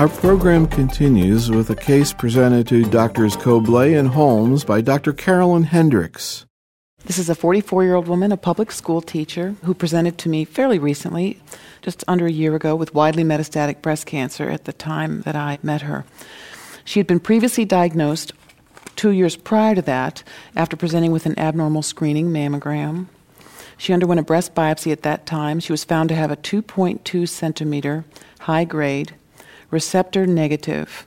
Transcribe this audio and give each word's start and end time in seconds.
Our 0.00 0.08
program 0.08 0.66
continues 0.66 1.50
with 1.50 1.70
a 1.70 1.76
case 1.76 2.12
presented 2.12 2.66
to 2.68 2.84
Doctors 2.84 3.36
Cobleigh 3.36 3.98
and 3.98 4.08
Holmes 4.08 4.64
by 4.64 4.80
Dr. 4.80 5.12
Carolyn 5.12 5.64
Hendricks. 5.64 6.46
This 7.04 7.18
is 7.18 7.30
a 7.30 7.34
44 7.34 7.84
year 7.84 7.94
old 7.94 8.08
woman, 8.08 8.32
a 8.32 8.36
public 8.36 8.72
school 8.72 9.00
teacher, 9.00 9.56
who 9.64 9.74
presented 9.74 10.18
to 10.18 10.28
me 10.28 10.44
fairly 10.44 10.78
recently, 10.78 11.40
just 11.80 12.04
under 12.06 12.26
a 12.26 12.32
year 12.32 12.54
ago, 12.54 12.76
with 12.76 12.94
widely 12.94 13.24
metastatic 13.24 13.82
breast 13.82 14.06
cancer 14.06 14.48
at 14.48 14.64
the 14.64 14.72
time 14.72 15.22
that 15.22 15.36
I 15.36 15.58
met 15.62 15.82
her. 15.82 16.04
She 16.84 17.00
had 17.00 17.06
been 17.06 17.20
previously 17.20 17.64
diagnosed 17.64 18.32
two 18.96 19.10
years 19.10 19.36
prior 19.36 19.74
to 19.74 19.82
that 19.82 20.22
after 20.54 20.76
presenting 20.76 21.12
with 21.12 21.26
an 21.26 21.38
abnormal 21.38 21.82
screening 21.82 22.28
mammogram. 22.28 23.06
She 23.80 23.94
underwent 23.94 24.20
a 24.20 24.22
breast 24.22 24.54
biopsy 24.54 24.92
at 24.92 25.04
that 25.04 25.24
time. 25.24 25.58
She 25.58 25.72
was 25.72 25.84
found 25.84 26.10
to 26.10 26.14
have 26.14 26.30
a 26.30 26.36
2.2 26.36 27.26
centimeter 27.26 28.04
high 28.40 28.64
grade 28.64 29.14
receptor 29.70 30.26
negative, 30.26 31.06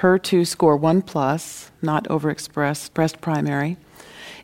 HER2 0.00 0.46
score 0.46 0.74
1 0.74 1.02
plus, 1.02 1.70
not 1.82 2.04
overexpressed, 2.04 2.94
breast 2.94 3.20
primary, 3.20 3.76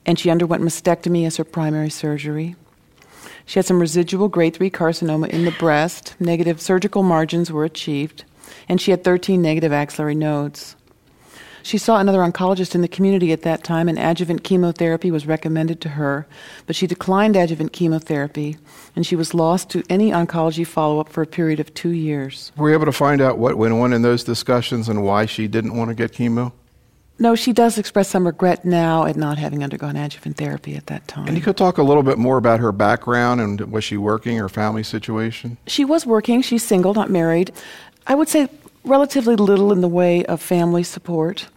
and 0.04 0.18
she 0.18 0.28
underwent 0.28 0.62
mastectomy 0.62 1.26
as 1.26 1.38
her 1.38 1.44
primary 1.44 1.88
surgery. 1.88 2.54
She 3.46 3.58
had 3.58 3.64
some 3.64 3.80
residual 3.80 4.28
grade 4.28 4.54
3 4.54 4.68
carcinoma 4.68 5.28
in 5.28 5.46
the 5.46 5.50
breast, 5.52 6.16
negative 6.20 6.60
surgical 6.60 7.02
margins 7.02 7.50
were 7.50 7.64
achieved, 7.64 8.24
and 8.68 8.78
she 8.78 8.90
had 8.90 9.04
13 9.04 9.40
negative 9.40 9.72
axillary 9.72 10.14
nodes. 10.14 10.76
She 11.62 11.78
saw 11.78 11.98
another 11.98 12.20
oncologist 12.20 12.74
in 12.74 12.80
the 12.80 12.88
community 12.88 13.32
at 13.32 13.42
that 13.42 13.64
time, 13.64 13.88
and 13.88 13.98
adjuvant 13.98 14.44
chemotherapy 14.44 15.10
was 15.10 15.26
recommended 15.26 15.80
to 15.82 15.90
her, 15.90 16.26
but 16.66 16.76
she 16.76 16.86
declined 16.86 17.36
adjuvant 17.36 17.72
chemotherapy, 17.72 18.56
and 18.96 19.06
she 19.06 19.16
was 19.16 19.34
lost 19.34 19.70
to 19.70 19.82
any 19.88 20.10
oncology 20.10 20.66
follow 20.66 21.00
up 21.00 21.08
for 21.08 21.22
a 21.22 21.26
period 21.26 21.60
of 21.60 21.72
two 21.74 21.90
years. 21.90 22.52
Were 22.56 22.68
you 22.70 22.74
able 22.74 22.86
to 22.86 22.92
find 22.92 23.20
out 23.20 23.38
what 23.38 23.56
went 23.56 23.74
on 23.74 23.92
in 23.92 24.02
those 24.02 24.24
discussions 24.24 24.88
and 24.88 25.02
why 25.02 25.26
she 25.26 25.48
didn't 25.48 25.76
want 25.76 25.88
to 25.88 25.94
get 25.94 26.12
chemo? 26.12 26.52
No, 27.20 27.34
she 27.34 27.52
does 27.52 27.76
express 27.76 28.08
some 28.08 28.26
regret 28.26 28.64
now 28.64 29.04
at 29.04 29.14
not 29.14 29.36
having 29.36 29.62
undergone 29.62 29.94
adjuvant 29.94 30.38
therapy 30.38 30.74
at 30.74 30.86
that 30.86 31.06
time. 31.06 31.28
And 31.28 31.36
you 31.36 31.42
could 31.42 31.58
talk 31.58 31.76
a 31.76 31.82
little 31.82 32.02
bit 32.02 32.16
more 32.16 32.38
about 32.38 32.60
her 32.60 32.72
background 32.72 33.42
and 33.42 33.60
was 33.70 33.84
she 33.84 33.98
working, 33.98 34.38
her 34.38 34.48
family 34.48 34.82
situation? 34.82 35.58
She 35.66 35.84
was 35.84 36.06
working. 36.06 36.40
She's 36.40 36.62
single, 36.64 36.94
not 36.94 37.10
married. 37.10 37.52
I 38.06 38.14
would 38.14 38.28
say 38.28 38.48
relatively 38.84 39.36
little 39.36 39.72
in 39.72 39.80
the 39.80 39.88
way 39.88 40.24
of 40.26 40.40
family 40.40 40.82
support. 40.82 41.48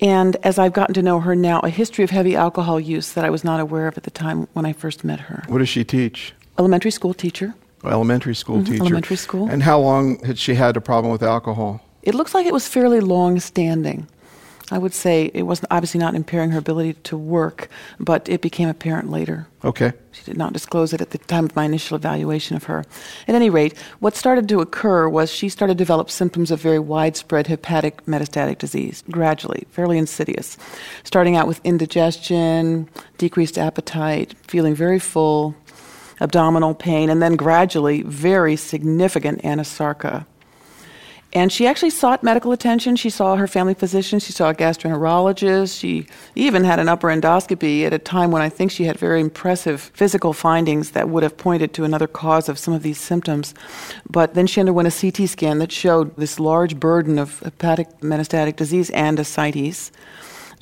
And 0.00 0.36
as 0.42 0.58
I've 0.58 0.72
gotten 0.72 0.94
to 0.94 1.02
know 1.02 1.20
her 1.20 1.34
now, 1.36 1.60
a 1.60 1.68
history 1.70 2.04
of 2.04 2.10
heavy 2.10 2.34
alcohol 2.36 2.80
use 2.80 3.12
that 3.12 3.24
I 3.24 3.30
was 3.30 3.44
not 3.44 3.60
aware 3.60 3.86
of 3.86 3.96
at 3.96 4.02
the 4.04 4.10
time 4.10 4.48
when 4.52 4.66
I 4.66 4.72
first 4.72 5.04
met 5.04 5.20
her. 5.20 5.44
What 5.48 5.58
does 5.58 5.68
she 5.68 5.84
teach? 5.84 6.34
Elementary 6.58 6.90
school 6.90 7.14
teacher. 7.14 7.54
Elementary 7.84 8.34
school 8.34 8.58
Mhm, 8.58 8.66
teacher. 8.66 8.80
elementary 8.82 9.16
school. 9.16 9.48
And 9.48 9.62
how 9.62 9.78
long 9.78 10.18
had 10.24 10.38
she 10.38 10.54
had 10.54 10.76
a 10.76 10.80
problem 10.80 11.12
with 11.12 11.22
alcohol? 11.22 11.80
It 12.02 12.14
looks 12.14 12.34
like 12.34 12.46
it 12.46 12.52
was 12.52 12.66
fairly 12.66 13.00
long 13.00 13.38
standing. 13.40 14.06
I 14.70 14.78
would 14.78 14.94
say 14.94 15.30
it 15.34 15.42
was 15.42 15.62
obviously 15.70 16.00
not 16.00 16.14
impairing 16.14 16.50
her 16.52 16.58
ability 16.58 16.94
to 17.04 17.18
work, 17.18 17.68
but 18.00 18.28
it 18.30 18.40
became 18.40 18.68
apparent 18.68 19.10
later. 19.10 19.46
Okay. 19.62 19.92
She 20.12 20.24
did 20.24 20.38
not 20.38 20.54
disclose 20.54 20.94
it 20.94 21.02
at 21.02 21.10
the 21.10 21.18
time 21.18 21.44
of 21.44 21.56
my 21.56 21.64
initial 21.64 21.96
evaluation 21.96 22.56
of 22.56 22.64
her. 22.64 22.84
At 23.28 23.34
any 23.34 23.50
rate, 23.50 23.76
what 24.00 24.16
started 24.16 24.48
to 24.48 24.60
occur 24.60 25.06
was 25.06 25.30
she 25.30 25.50
started 25.50 25.74
to 25.74 25.84
develop 25.84 26.10
symptoms 26.10 26.50
of 26.50 26.62
very 26.62 26.78
widespread 26.78 27.46
hepatic 27.46 28.06
metastatic 28.06 28.56
disease, 28.56 29.04
gradually, 29.10 29.66
fairly 29.70 29.98
insidious. 29.98 30.56
Starting 31.02 31.36
out 31.36 31.46
with 31.46 31.60
indigestion, 31.62 32.88
decreased 33.18 33.58
appetite, 33.58 34.34
feeling 34.46 34.74
very 34.74 34.98
full, 34.98 35.54
abdominal 36.20 36.74
pain, 36.74 37.10
and 37.10 37.20
then 37.20 37.36
gradually 37.36 38.00
very 38.02 38.56
significant 38.56 39.42
anasarca. 39.42 40.24
And 41.34 41.50
she 41.50 41.66
actually 41.66 41.90
sought 41.90 42.22
medical 42.22 42.52
attention. 42.52 42.94
She 42.94 43.10
saw 43.10 43.34
her 43.34 43.48
family 43.48 43.74
physician. 43.74 44.20
She 44.20 44.30
saw 44.30 44.50
a 44.50 44.54
gastroenterologist. 44.54 45.76
She 45.78 46.06
even 46.36 46.62
had 46.62 46.78
an 46.78 46.88
upper 46.88 47.08
endoscopy 47.08 47.84
at 47.84 47.92
a 47.92 47.98
time 47.98 48.30
when 48.30 48.40
I 48.40 48.48
think 48.48 48.70
she 48.70 48.84
had 48.84 48.96
very 48.96 49.20
impressive 49.20 49.80
physical 49.94 50.32
findings 50.32 50.92
that 50.92 51.08
would 51.08 51.24
have 51.24 51.36
pointed 51.36 51.74
to 51.74 51.82
another 51.82 52.06
cause 52.06 52.48
of 52.48 52.56
some 52.56 52.72
of 52.72 52.84
these 52.84 53.00
symptoms. 53.00 53.52
But 54.08 54.34
then 54.34 54.46
she 54.46 54.60
underwent 54.60 54.86
a 54.86 55.00
CT 55.12 55.28
scan 55.28 55.58
that 55.58 55.72
showed 55.72 56.14
this 56.16 56.38
large 56.38 56.78
burden 56.78 57.18
of 57.18 57.40
hepatic 57.40 57.88
metastatic 58.00 58.54
disease 58.54 58.90
and 58.90 59.18
ascites. 59.18 59.90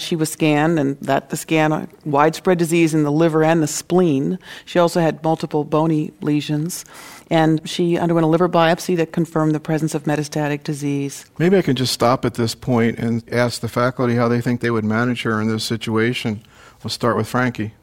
She 0.03 0.17
was 0.17 0.31
scanned, 0.31 0.79
and 0.79 0.99
that 1.01 1.31
the 1.31 1.37
scan 1.37 1.73
uh, 1.73 1.87
widespread 2.05 2.59
disease 2.59 2.93
in 2.95 3.05
the 3.05 3.13
liver 3.13 3.45
and 3.45 3.63
the 3.63 3.67
spleen. 3.67 4.39
She 4.65 4.79
also 4.79 5.01
had 5.01 5.23
multiple 5.23 5.65
bony 5.65 6.13
lesions, 6.21 6.85
and 7.31 7.67
she 7.69 7.97
underwent 7.97 8.25
a 8.25 8.29
liver 8.29 8.49
biopsy 8.49 8.97
that 8.97 9.13
confirmed 9.13 9.55
the 9.55 9.61
presence 9.61 9.95
of 9.95 10.05
metastatic 10.05 10.65
disease. 10.65 11.25
Maybe 11.39 11.57
I 11.57 11.63
can 11.63 11.77
just 11.77 11.93
stop 11.93 12.25
at 12.25 12.35
this 12.35 12.55
point 12.55 12.99
and 12.99 13.23
ask 13.33 13.61
the 13.61 13.69
faculty 13.69 14.15
how 14.15 14.29
they 14.29 14.41
think 14.41 14.61
they 14.61 14.71
would 14.71 14.85
manage 14.85 15.23
her 15.23 15.41
in 15.41 15.49
this 15.49 15.65
situation. 15.65 16.43
We'll 16.83 16.91
start 16.91 17.17
with 17.17 17.29
Frankie. 17.29 17.75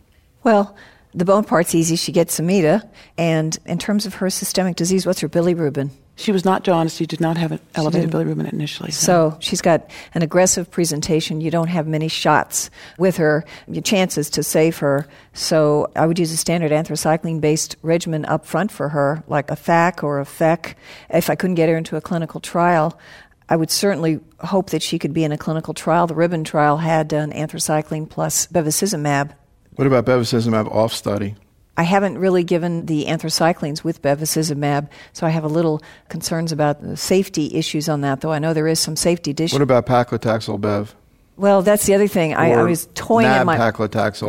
Well, 0.44 0.76
the 1.14 1.26
bone 1.26 1.44
part's 1.44 1.74
easy. 1.74 1.96
She 1.96 2.12
gets 2.12 2.40
Zometa. 2.40 2.88
And 3.18 3.58
in 3.66 3.78
terms 3.78 4.06
of 4.06 4.16
her 4.16 4.30
systemic 4.30 4.76
disease, 4.76 5.06
what's 5.06 5.22
her 5.22 5.30
bilirubin? 5.30 5.92
She 6.20 6.34
was 6.34 6.44
not 6.44 6.66
jaundiced. 6.66 6.98
She 6.98 7.06
did 7.06 7.22
not 7.22 7.38
have 7.38 7.54
an 7.54 7.62
elevated 7.76 8.12
didn't. 8.12 8.28
bilirubin 8.28 8.52
initially. 8.52 8.92
So 8.92 9.38
she's 9.40 9.62
got 9.62 9.90
an 10.14 10.22
aggressive 10.22 10.70
presentation. 10.70 11.40
You 11.40 11.50
don't 11.50 11.70
have 11.70 11.88
many 11.88 12.10
shots 12.10 12.70
with 12.98 13.16
her, 13.16 13.46
your 13.70 13.82
chances 13.82 14.30
to 14.32 14.44
save 14.44 14.80
her. 14.80 15.08
So 15.32 15.90
I 15.96 16.06
would 16.06 16.20
use 16.20 16.34
a 16.34 16.38
standard 16.38 16.74
anthracycline 16.74 17.40
based 17.40 17.78
regimen 17.84 18.26
up 18.26 18.46
front 18.46 18.70
for 18.70 18.90
her, 18.90 19.24
like 19.28 19.50
a 19.50 19.56
TAC 19.56 20.04
or 20.04 20.20
a 20.20 20.26
FEC. 20.26 20.76
If 21.10 21.30
I 21.30 21.36
couldn't 21.36 21.56
get 21.56 21.70
her 21.70 21.78
into 21.78 21.96
a 21.96 22.02
clinical 22.02 22.42
trial, 22.42 23.00
I 23.48 23.56
would 23.56 23.72
certainly 23.72 24.20
hope 24.42 24.72
that 24.72 24.84
she 24.84 25.00
could 25.00 25.14
be 25.14 25.24
in 25.24 25.32
a 25.32 25.38
clinical 25.38 25.74
trial. 25.74 26.06
The 26.06 26.16
Ribbon 26.16 26.44
trial 26.44 26.76
had 26.78 27.14
an 27.14 27.32
anthracycline 27.32 28.10
plus 28.10 28.46
bevacizumab. 28.48 29.32
What 29.76 29.88
about 29.88 30.06
bevacizumab 30.06 30.70
off 30.70 30.92
study? 30.92 31.36
I 31.80 31.84
haven't 31.84 32.18
really 32.18 32.44
given 32.44 32.88
the 32.88 33.06
anthracyclines 33.06 33.86
with 33.86 34.02
bevacizumab, 34.02 34.90
so 35.14 35.26
I 35.26 35.30
have 35.30 35.46
a 35.46 35.48
little 35.48 35.82
concerns 36.10 36.52
about 36.52 36.82
the 36.82 36.98
safety 36.98 37.56
issues 37.56 37.88
on 37.88 38.02
that, 38.02 38.20
though 38.20 38.34
I 38.34 38.40
know 38.40 38.54
there 38.54 38.68
is 38.68 38.82
some 38.82 38.98
safety 38.98 39.32
dish. 39.32 39.54
What 39.54 39.62
about 39.62 39.86
paclitaxel 39.86 40.60
bev? 40.60 40.94
well, 41.40 41.62
that's 41.62 41.86
the 41.86 41.94
other 41.94 42.10
thing. 42.10 42.34
I, 42.34 42.52
I 42.52 42.64
was 42.64 42.90
toying 42.96 43.26
in 43.26 43.46
my 43.46 43.56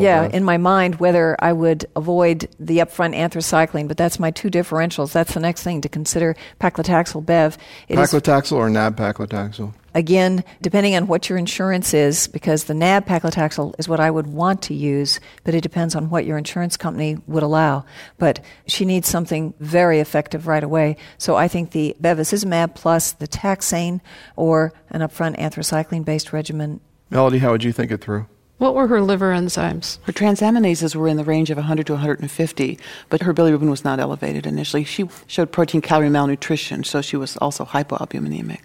yeah 0.00 0.22
bev? 0.22 0.34
in 0.34 0.44
my 0.44 0.58
mind 0.58 1.00
whether 1.00 1.36
I 1.40 1.52
would 1.52 1.86
avoid 1.96 2.48
the 2.60 2.78
upfront 2.78 3.16
anthracycline, 3.16 3.88
but 3.88 3.96
that's 3.96 4.20
my 4.20 4.30
two 4.30 4.48
differentials. 4.48 5.12
That's 5.12 5.34
the 5.34 5.40
next 5.40 5.64
thing 5.64 5.80
to 5.80 5.88
consider. 5.88 6.36
Paclitaxel 6.60 7.26
bev. 7.26 7.58
It 7.88 7.98
is 7.98 8.12
Paclitaxel 8.12 8.52
or 8.52 8.70
nab-paclitaxel? 8.70 9.74
Again, 9.94 10.44
depending 10.62 10.94
on 10.94 11.06
what 11.06 11.28
your 11.28 11.38
insurance 11.38 11.94
is, 11.94 12.28
because 12.28 12.64
the 12.64 12.74
NAB 12.74 13.06
paclitaxel 13.06 13.74
is 13.78 13.88
what 13.88 14.00
I 14.00 14.10
would 14.10 14.26
want 14.26 14.62
to 14.62 14.74
use, 14.74 15.20
but 15.44 15.54
it 15.54 15.62
depends 15.62 15.94
on 15.94 16.10
what 16.10 16.24
your 16.24 16.38
insurance 16.38 16.76
company 16.76 17.18
would 17.26 17.42
allow. 17.42 17.84
But 18.18 18.40
she 18.66 18.84
needs 18.84 19.08
something 19.08 19.54
very 19.60 20.00
effective 20.00 20.46
right 20.46 20.64
away. 20.64 20.96
So 21.18 21.36
I 21.36 21.48
think 21.48 21.70
the 21.70 21.96
bevacizumab 22.00 22.74
plus 22.74 23.12
the 23.12 23.28
taxane 23.28 24.00
or 24.36 24.72
an 24.90 25.00
upfront 25.00 25.38
anthracycline 25.38 26.04
based 26.04 26.32
regimen. 26.32 26.80
Melody, 27.10 27.38
how 27.38 27.52
would 27.52 27.64
you 27.64 27.72
think 27.72 27.90
it 27.90 28.00
through? 28.00 28.26
What 28.60 28.74
were 28.74 28.88
her 28.88 29.00
liver 29.00 29.32
enzymes? 29.32 29.98
Her 30.02 30.12
transaminases 30.12 30.94
were 30.94 31.08
in 31.08 31.16
the 31.16 31.24
range 31.24 31.48
of 31.48 31.56
100 31.56 31.86
to 31.86 31.94
150, 31.94 32.78
but 33.08 33.22
her 33.22 33.32
bilirubin 33.32 33.70
was 33.70 33.84
not 33.84 33.98
elevated 33.98 34.46
initially. 34.46 34.84
She 34.84 35.08
showed 35.26 35.50
protein 35.50 35.80
calorie 35.80 36.10
malnutrition, 36.10 36.84
so 36.84 37.00
she 37.00 37.16
was 37.16 37.38
also 37.38 37.64
hypoalbuminemic. 37.64 38.60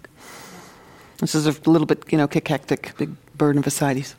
This 1.18 1.34
is 1.34 1.46
a 1.46 1.70
little 1.70 1.86
bit, 1.86 2.04
you 2.10 2.18
know, 2.18 2.28
cachectic, 2.28 2.96
big 2.98 3.10
burden 3.36 3.58
of 3.58 3.66
ascites. 3.66 4.14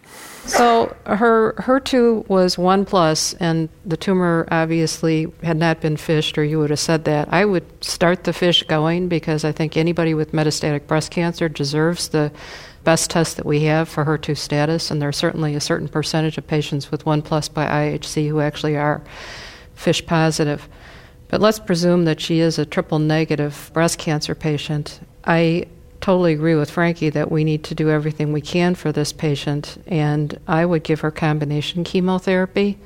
So 0.45 0.95
her 1.05 1.53
HER2 1.57 2.27
was 2.27 2.57
one 2.57 2.85
plus, 2.85 3.33
and 3.35 3.69
the 3.85 3.97
tumor 3.97 4.47
obviously 4.49 5.31
had 5.43 5.57
not 5.57 5.81
been 5.81 5.97
FISHed, 5.97 6.37
or 6.37 6.43
you 6.43 6.59
would 6.59 6.69
have 6.69 6.79
said 6.79 7.05
that. 7.05 7.27
I 7.31 7.45
would 7.45 7.65
start 7.83 8.23
the 8.23 8.33
FISH 8.33 8.63
going 8.63 9.09
because 9.09 9.43
I 9.43 9.51
think 9.51 9.75
anybody 9.75 10.13
with 10.13 10.31
metastatic 10.31 10.87
breast 10.87 11.11
cancer 11.11 11.49
deserves 11.49 12.09
the 12.09 12.31
best 12.83 13.09
test 13.09 13.35
that 13.35 13.45
we 13.45 13.63
have 13.63 13.89
for 13.89 14.05
HER2 14.05 14.37
status, 14.37 14.89
and 14.89 15.01
there's 15.01 15.17
certainly 15.17 15.55
a 15.55 15.59
certain 15.59 15.89
percentage 15.89 16.37
of 16.37 16.47
patients 16.47 16.89
with 16.89 17.05
one 17.05 17.21
plus 17.21 17.49
by 17.49 17.65
IHC 17.65 18.29
who 18.29 18.39
actually 18.39 18.77
are 18.77 19.01
FISH 19.75 20.05
positive. 20.05 20.69
But 21.27 21.41
let's 21.41 21.59
presume 21.59 22.05
that 22.05 22.21
she 22.21 22.39
is 22.39 22.57
a 22.57 22.65
triple 22.65 22.99
negative 22.99 23.69
breast 23.73 23.99
cancer 23.99 24.33
patient. 24.33 25.01
I 25.25 25.65
totally 26.07 26.31
agree 26.31 26.55
with 26.55 26.71
Frankie 26.71 27.09
that 27.09 27.29
we 27.29 27.43
need 27.43 27.65
to 27.65 27.75
do 27.75 27.89
everything 27.89 28.31
we 28.31 28.39
can 28.39 28.73
for 28.75 28.93
this 28.93 29.11
patient, 29.11 29.77
and 29.87 30.39
I 30.47 30.63
would 30.63 30.83
give 30.83 31.01
her 31.01 31.11
combination 31.11 31.83
chemotherapy, 31.83 32.77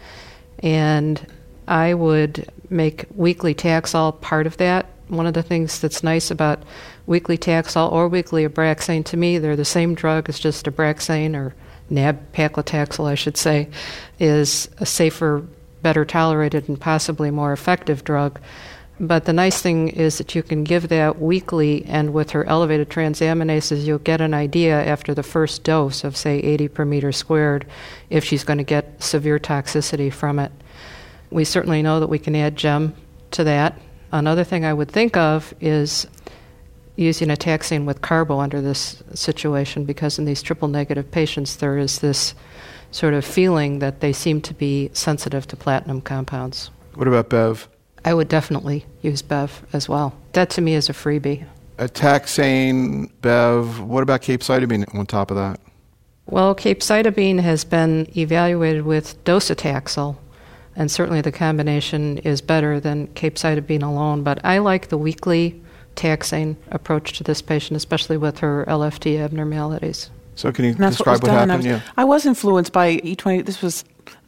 and 0.63 1.23
I 1.67 1.93
would 1.93 2.49
make 2.71 3.05
weekly 3.15 3.53
Taxol 3.53 4.19
part 4.21 4.47
of 4.47 4.57
that. 4.57 4.87
One 5.09 5.27
of 5.27 5.35
the 5.35 5.43
things 5.43 5.79
that's 5.79 6.03
nice 6.03 6.31
about 6.31 6.63
weekly 7.05 7.37
Taxol 7.37 7.91
or 7.91 8.07
weekly 8.07 8.43
Abraxane 8.43 9.05
to 9.05 9.17
me, 9.17 9.37
they're 9.37 9.55
the 9.55 9.65
same 9.65 9.93
drug, 9.93 10.27
it's 10.27 10.39
just 10.39 10.65
Abraxane 10.65 11.35
or 11.35 11.53
nab-paclitaxel, 11.91 13.05
I 13.05 13.13
should 13.13 13.37
say, 13.37 13.69
is 14.17 14.67
a 14.79 14.85
safer, 14.87 15.45
better 15.83 16.05
tolerated, 16.05 16.67
and 16.67 16.81
possibly 16.81 17.29
more 17.29 17.53
effective 17.53 18.03
drug 18.03 18.39
But 19.01 19.25
the 19.25 19.33
nice 19.33 19.59
thing 19.59 19.87
is 19.87 20.19
that 20.19 20.35
you 20.35 20.43
can 20.43 20.63
give 20.63 20.89
that 20.89 21.19
weekly, 21.19 21.83
and 21.85 22.13
with 22.13 22.29
her 22.31 22.45
elevated 22.45 22.87
transaminases, 22.91 23.83
you'll 23.83 23.97
get 23.97 24.21
an 24.21 24.35
idea 24.35 24.75
after 24.75 25.15
the 25.15 25.23
first 25.23 25.63
dose 25.63 26.03
of, 26.03 26.15
say, 26.15 26.37
80 26.37 26.67
per 26.67 26.85
meter 26.85 27.11
squared 27.11 27.65
if 28.11 28.23
she's 28.23 28.43
going 28.43 28.59
to 28.59 28.63
get 28.63 29.01
severe 29.01 29.39
toxicity 29.39 30.13
from 30.13 30.37
it. 30.37 30.51
We 31.31 31.45
certainly 31.45 31.81
know 31.81 31.99
that 31.99 32.09
we 32.09 32.19
can 32.19 32.35
add 32.35 32.55
GEM 32.55 32.93
to 33.31 33.43
that. 33.43 33.75
Another 34.11 34.43
thing 34.43 34.65
I 34.65 34.73
would 34.73 34.91
think 34.91 35.17
of 35.17 35.51
is 35.59 36.05
using 36.95 37.31
a 37.31 37.35
taxane 37.35 37.85
with 37.85 38.03
carbo 38.03 38.39
under 38.39 38.61
this 38.61 39.01
situation 39.15 39.83
because 39.83 40.19
in 40.19 40.25
these 40.25 40.43
triple 40.43 40.67
negative 40.67 41.09
patients 41.09 41.55
there 41.55 41.79
is 41.79 41.99
this 41.99 42.35
sort 42.91 43.15
of 43.15 43.25
feeling 43.25 43.79
that 43.79 44.01
they 44.01 44.13
seem 44.13 44.41
to 44.41 44.53
be 44.53 44.91
sensitive 44.93 45.47
to 45.47 45.55
platinum 45.55 46.01
compounds. 46.01 46.69
What 46.93 47.07
about 47.07 47.29
Bev? 47.29 47.67
I 48.03 48.13
would 48.13 48.27
definitely 48.27 48.85
use 49.01 49.21
Bev 49.21 49.65
as 49.73 49.87
well. 49.87 50.15
That 50.33 50.49
to 50.51 50.61
me 50.61 50.73
is 50.73 50.89
a 50.89 50.93
freebie. 50.93 51.45
A 51.77 51.87
taxane, 51.87 53.11
Bev. 53.21 53.79
What 53.81 54.03
about 54.03 54.21
capecitabine 54.21 54.93
on 54.95 55.05
top 55.05 55.31
of 55.31 55.37
that? 55.37 55.59
Well, 56.25 56.55
capecitabine 56.55 57.39
has 57.39 57.63
been 57.63 58.07
evaluated 58.15 58.83
with 58.83 59.21
docetaxel, 59.23 60.15
and 60.75 60.89
certainly 60.89 61.21
the 61.21 61.31
combination 61.31 62.19
is 62.19 62.41
better 62.41 62.79
than 62.79 63.07
capecitabine 63.09 63.83
alone. 63.83 64.23
But 64.23 64.43
I 64.45 64.59
like 64.59 64.89
the 64.89 64.97
weekly 64.97 65.61
taxane 65.95 66.55
approach 66.69 67.13
to 67.17 67.23
this 67.23 67.41
patient, 67.41 67.77
especially 67.77 68.17
with 68.17 68.39
her 68.39 68.63
LFT 68.67 69.19
abnormalities. 69.19 70.09
So, 70.35 70.51
can 70.51 70.65
you 70.65 70.71
And 70.71 70.79
describe 70.79 71.21
what, 71.21 71.23
what, 71.23 71.27
done. 71.27 71.35
I 71.35 71.39
happened? 71.39 71.57
was, 71.57 71.65
yeah. 71.65 71.81
I 71.97 72.03
was 72.03 72.25
influenced 72.25 72.71
by 72.71 72.97
E20. 72.97 73.45
This 73.45 73.61
was 73.61 73.83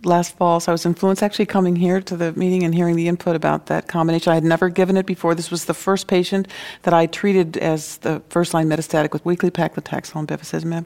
last 0.05 0.35
fall, 0.35 0.59
so 0.59 0.71
I 0.71 0.73
was 0.73 0.85
influenced 0.85 1.23
actually 1.23 1.45
coming 1.45 1.75
here 1.75 2.01
to 2.01 2.17
the 2.17 2.33
meeting 2.33 2.63
and 2.63 2.75
hearing 2.75 2.95
the 2.95 3.07
input 3.07 3.35
about 3.35 3.67
that 3.67 3.88
combination. 3.88 4.31
I 4.31 4.35
had 4.35 4.44
never 4.44 4.69
given 4.69 4.97
it 4.97 5.05
before. 5.05 5.33
This 5.35 5.50
was 5.50 5.65
the 5.65 5.73
first 5.73 6.07
patient 6.07 6.47
that 6.83 6.94
I 6.94 7.05
treated 7.05 7.57
as 7.57 7.97
the 7.97 8.21
first 8.29 8.53
line 8.53 8.67
metastatic 8.67 9.13
with 9.13 9.25
weekly 9.25 9.50
paclitaxel 9.50 10.15
and 10.15 10.27
bevacizumab 10.27 10.85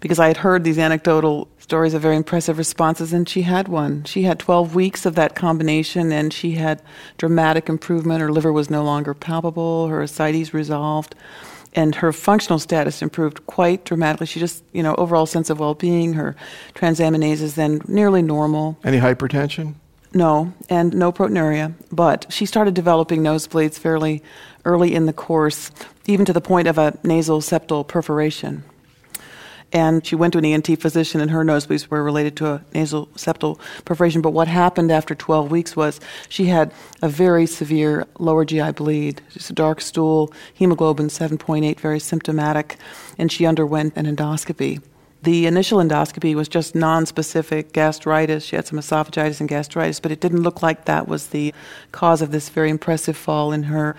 because 0.00 0.18
I 0.18 0.28
had 0.28 0.38
heard 0.38 0.64
these 0.64 0.78
anecdotal 0.78 1.48
stories 1.58 1.94
of 1.94 2.02
very 2.02 2.16
impressive 2.16 2.58
responses, 2.58 3.12
and 3.12 3.28
she 3.28 3.42
had 3.42 3.68
one. 3.68 4.04
She 4.04 4.22
had 4.22 4.38
12 4.38 4.74
weeks 4.74 5.06
of 5.06 5.14
that 5.14 5.34
combination, 5.34 6.12
and 6.12 6.32
she 6.32 6.52
had 6.52 6.82
dramatic 7.18 7.68
improvement. 7.68 8.20
Her 8.20 8.32
liver 8.32 8.52
was 8.52 8.70
no 8.70 8.82
longer 8.84 9.14
palpable, 9.14 9.88
her 9.88 10.02
ascites 10.02 10.54
resolved 10.54 11.14
and 11.74 11.94
her 11.96 12.12
functional 12.12 12.58
status 12.58 13.02
improved 13.02 13.46
quite 13.46 13.84
dramatically. 13.84 14.26
She 14.26 14.40
just, 14.40 14.64
you 14.72 14.82
know, 14.82 14.94
overall 14.96 15.26
sense 15.26 15.50
of 15.50 15.58
well-being. 15.58 16.14
Her 16.14 16.36
transaminases 16.74 17.54
then 17.54 17.80
nearly 17.88 18.22
normal. 18.22 18.78
Any 18.84 18.98
hypertension? 18.98 19.74
No, 20.14 20.52
and 20.68 20.94
no 20.94 21.10
proteinuria. 21.12 21.74
But 21.90 22.26
she 22.28 22.44
started 22.44 22.74
developing 22.74 23.22
nosebleeds 23.22 23.78
fairly 23.78 24.22
early 24.64 24.94
in 24.94 25.06
the 25.06 25.12
course, 25.12 25.70
even 26.06 26.26
to 26.26 26.32
the 26.32 26.40
point 26.40 26.68
of 26.68 26.78
a 26.78 26.98
nasal 27.02 27.40
septal 27.40 27.86
perforation. 27.86 28.64
And 29.72 30.06
she 30.06 30.14
went 30.14 30.34
to 30.34 30.38
an 30.38 30.44
ENT 30.44 30.80
physician, 30.80 31.20
and 31.20 31.30
her 31.30 31.44
nosebleeds 31.44 31.88
were 31.88 32.02
related 32.02 32.36
to 32.36 32.46
a 32.46 32.64
nasal 32.74 33.06
septal 33.14 33.58
perforation. 33.84 34.20
But 34.20 34.32
what 34.32 34.46
happened 34.46 34.92
after 34.92 35.14
12 35.14 35.50
weeks 35.50 35.74
was 35.74 35.98
she 36.28 36.46
had 36.46 36.74
a 37.00 37.08
very 37.08 37.46
severe 37.46 38.06
lower 38.18 38.44
GI 38.44 38.72
bleed, 38.72 39.22
just 39.30 39.48
a 39.48 39.54
dark 39.54 39.80
stool, 39.80 40.32
hemoglobin 40.52 41.08
7.8, 41.08 41.80
very 41.80 42.00
symptomatic, 42.00 42.76
and 43.16 43.32
she 43.32 43.46
underwent 43.46 43.96
an 43.96 44.04
endoscopy. 44.04 44.82
The 45.22 45.46
initial 45.46 45.78
endoscopy 45.78 46.34
was 46.34 46.48
just 46.48 46.74
non-specific 46.74 47.72
gastritis. 47.72 48.44
She 48.44 48.56
had 48.56 48.66
some 48.66 48.78
esophagitis 48.78 49.38
and 49.38 49.48
gastritis, 49.48 50.00
but 50.00 50.10
it 50.10 50.20
didn't 50.20 50.42
look 50.42 50.62
like 50.62 50.84
that 50.86 51.06
was 51.06 51.28
the 51.28 51.54
cause 51.92 52.22
of 52.22 52.32
this 52.32 52.48
very 52.48 52.70
impressive 52.70 53.16
fall 53.16 53.52
in 53.52 53.64
her 53.64 53.94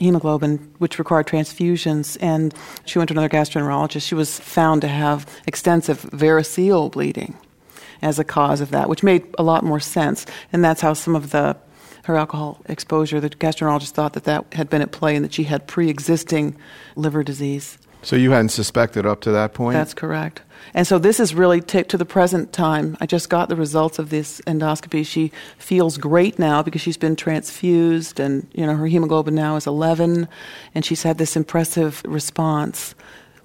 hemoglobin, 0.00 0.58
which 0.78 0.98
required 0.98 1.26
transfusions. 1.26 2.16
And 2.20 2.54
she 2.84 2.98
went 2.98 3.08
to 3.08 3.14
another 3.14 3.28
gastroenterologist. 3.28 4.06
She 4.06 4.14
was 4.14 4.40
found 4.40 4.80
to 4.82 4.88
have 4.88 5.26
extensive 5.46 6.02
variceal 6.02 6.90
bleeding 6.90 7.36
as 8.02 8.18
a 8.18 8.24
cause 8.24 8.60
of 8.60 8.70
that, 8.70 8.88
which 8.88 9.02
made 9.02 9.24
a 9.38 9.42
lot 9.42 9.62
more 9.62 9.80
sense. 9.80 10.26
And 10.52 10.64
that's 10.64 10.80
how 10.80 10.94
some 10.94 11.14
of 11.14 11.30
the 11.30 11.56
her 12.04 12.16
alcohol 12.16 12.58
exposure, 12.66 13.20
the 13.20 13.28
gastroenterologist 13.30 13.90
thought 13.90 14.14
that 14.14 14.24
that 14.24 14.54
had 14.54 14.70
been 14.70 14.82
at 14.82 14.90
play 14.90 15.14
and 15.14 15.24
that 15.24 15.34
she 15.34 15.44
had 15.44 15.66
pre-existing 15.66 16.56
liver 16.96 17.22
disease. 17.22 17.78
So 18.02 18.16
you 18.16 18.30
hadn't 18.30 18.50
suspected 18.50 19.06
up 19.06 19.20
to 19.22 19.32
that 19.32 19.54
point? 19.54 19.74
That's 19.74 19.94
correct. 19.94 20.42
And 20.74 20.86
so 20.86 20.98
this 20.98 21.20
is 21.20 21.34
really 21.34 21.60
t- 21.60 21.82
to 21.82 21.96
the 21.96 22.04
present 22.04 22.52
time. 22.52 22.96
I 23.00 23.06
just 23.06 23.28
got 23.28 23.48
the 23.48 23.56
results 23.56 23.98
of 23.98 24.10
this 24.10 24.40
endoscopy. 24.42 25.04
She 25.04 25.32
feels 25.58 25.98
great 25.98 26.38
now 26.38 26.62
because 26.62 26.80
she's 26.80 26.96
been 26.96 27.16
transfused, 27.16 28.20
and 28.20 28.48
you 28.52 28.66
know 28.66 28.76
her 28.76 28.86
hemoglobin 28.86 29.34
now 29.34 29.56
is 29.56 29.66
11, 29.66 30.28
and 30.74 30.84
she's 30.84 31.02
had 31.02 31.18
this 31.18 31.36
impressive 31.36 32.02
response. 32.04 32.94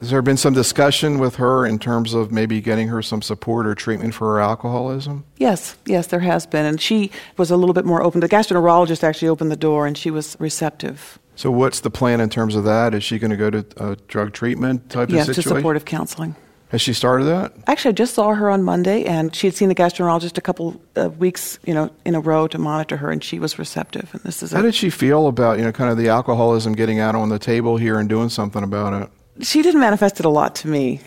Has 0.01 0.09
there 0.09 0.21
been 0.21 0.37
some 0.37 0.53
discussion 0.53 1.19
with 1.19 1.37
her 1.37 1.65
in 1.65 1.79
terms 1.79 2.13
of 2.13 2.31
maybe 2.31 2.59
getting 2.59 2.89
her 2.89 3.01
some 3.01 3.21
support 3.21 3.65
or 3.65 3.73
treatment 3.73 4.13
for 4.13 4.33
her 4.33 4.39
alcoholism? 4.41 5.23
Yes, 5.37 5.77
yes, 5.85 6.07
there 6.07 6.19
has 6.19 6.45
been, 6.45 6.65
and 6.65 6.79
she 6.81 7.11
was 7.37 7.49
a 7.49 7.57
little 7.57 7.73
bit 7.73 7.85
more 7.85 8.03
open. 8.03 8.19
The 8.19 8.29
gastroenterologist 8.29 9.03
actually 9.03 9.29
opened 9.29 9.51
the 9.51 9.55
door, 9.55 9.87
and 9.87 9.97
she 9.97 10.11
was 10.11 10.35
receptive. 10.39 11.17
So, 11.35 11.51
what's 11.51 11.81
the 11.81 11.89
plan 11.89 12.21
in 12.21 12.29
terms 12.29 12.55
of 12.55 12.63
that? 12.63 12.93
Is 12.93 13.03
she 13.03 13.19
going 13.19 13.31
to 13.31 13.37
go 13.37 13.49
to 13.49 13.65
a 13.77 13.95
drug 14.07 14.33
treatment 14.33 14.89
type 14.89 15.09
yes, 15.09 15.27
of 15.27 15.35
situation? 15.35 15.49
Yes, 15.49 15.53
to 15.53 15.59
supportive 15.59 15.85
counseling. 15.85 16.35
Has 16.69 16.81
she 16.81 16.93
started 16.93 17.25
that? 17.25 17.53
Actually, 17.67 17.89
I 17.89 17.93
just 17.93 18.15
saw 18.15 18.33
her 18.33 18.49
on 18.49 18.63
Monday, 18.63 19.05
and 19.05 19.35
she 19.35 19.47
had 19.47 19.55
seen 19.55 19.69
the 19.69 19.75
gastroenterologist 19.75 20.37
a 20.37 20.41
couple 20.41 20.81
of 20.95 21.19
weeks, 21.19 21.59
you 21.65 21.73
know, 21.73 21.91
in 22.05 22.15
a 22.15 22.19
row 22.19 22.47
to 22.47 22.57
monitor 22.57 22.97
her, 22.97 23.11
and 23.11 23.23
she 23.23 23.37
was 23.37 23.59
receptive. 23.59 24.09
And 24.13 24.21
this 24.23 24.41
is 24.41 24.51
How 24.51 24.61
did 24.61 24.75
she 24.75 24.89
feel 24.89 25.27
about, 25.27 25.57
you 25.57 25.63
know, 25.63 25.71
kind 25.71 25.91
of 25.91 25.97
the 25.97 26.09
alcoholism 26.09 26.73
getting 26.73 26.99
out 26.99 27.15
on 27.15 27.29
the 27.29 27.39
table 27.39 27.77
here 27.77 27.99
and 27.99 28.09
doing 28.09 28.29
something 28.29 28.63
about 28.63 29.01
it? 29.01 29.09
she 29.41 29.61
didn't 29.61 29.81
manifest 29.81 30.19
it 30.19 30.25
a 30.25 30.29
lot 30.29 30.55
to 30.55 30.67
me, 30.67 31.01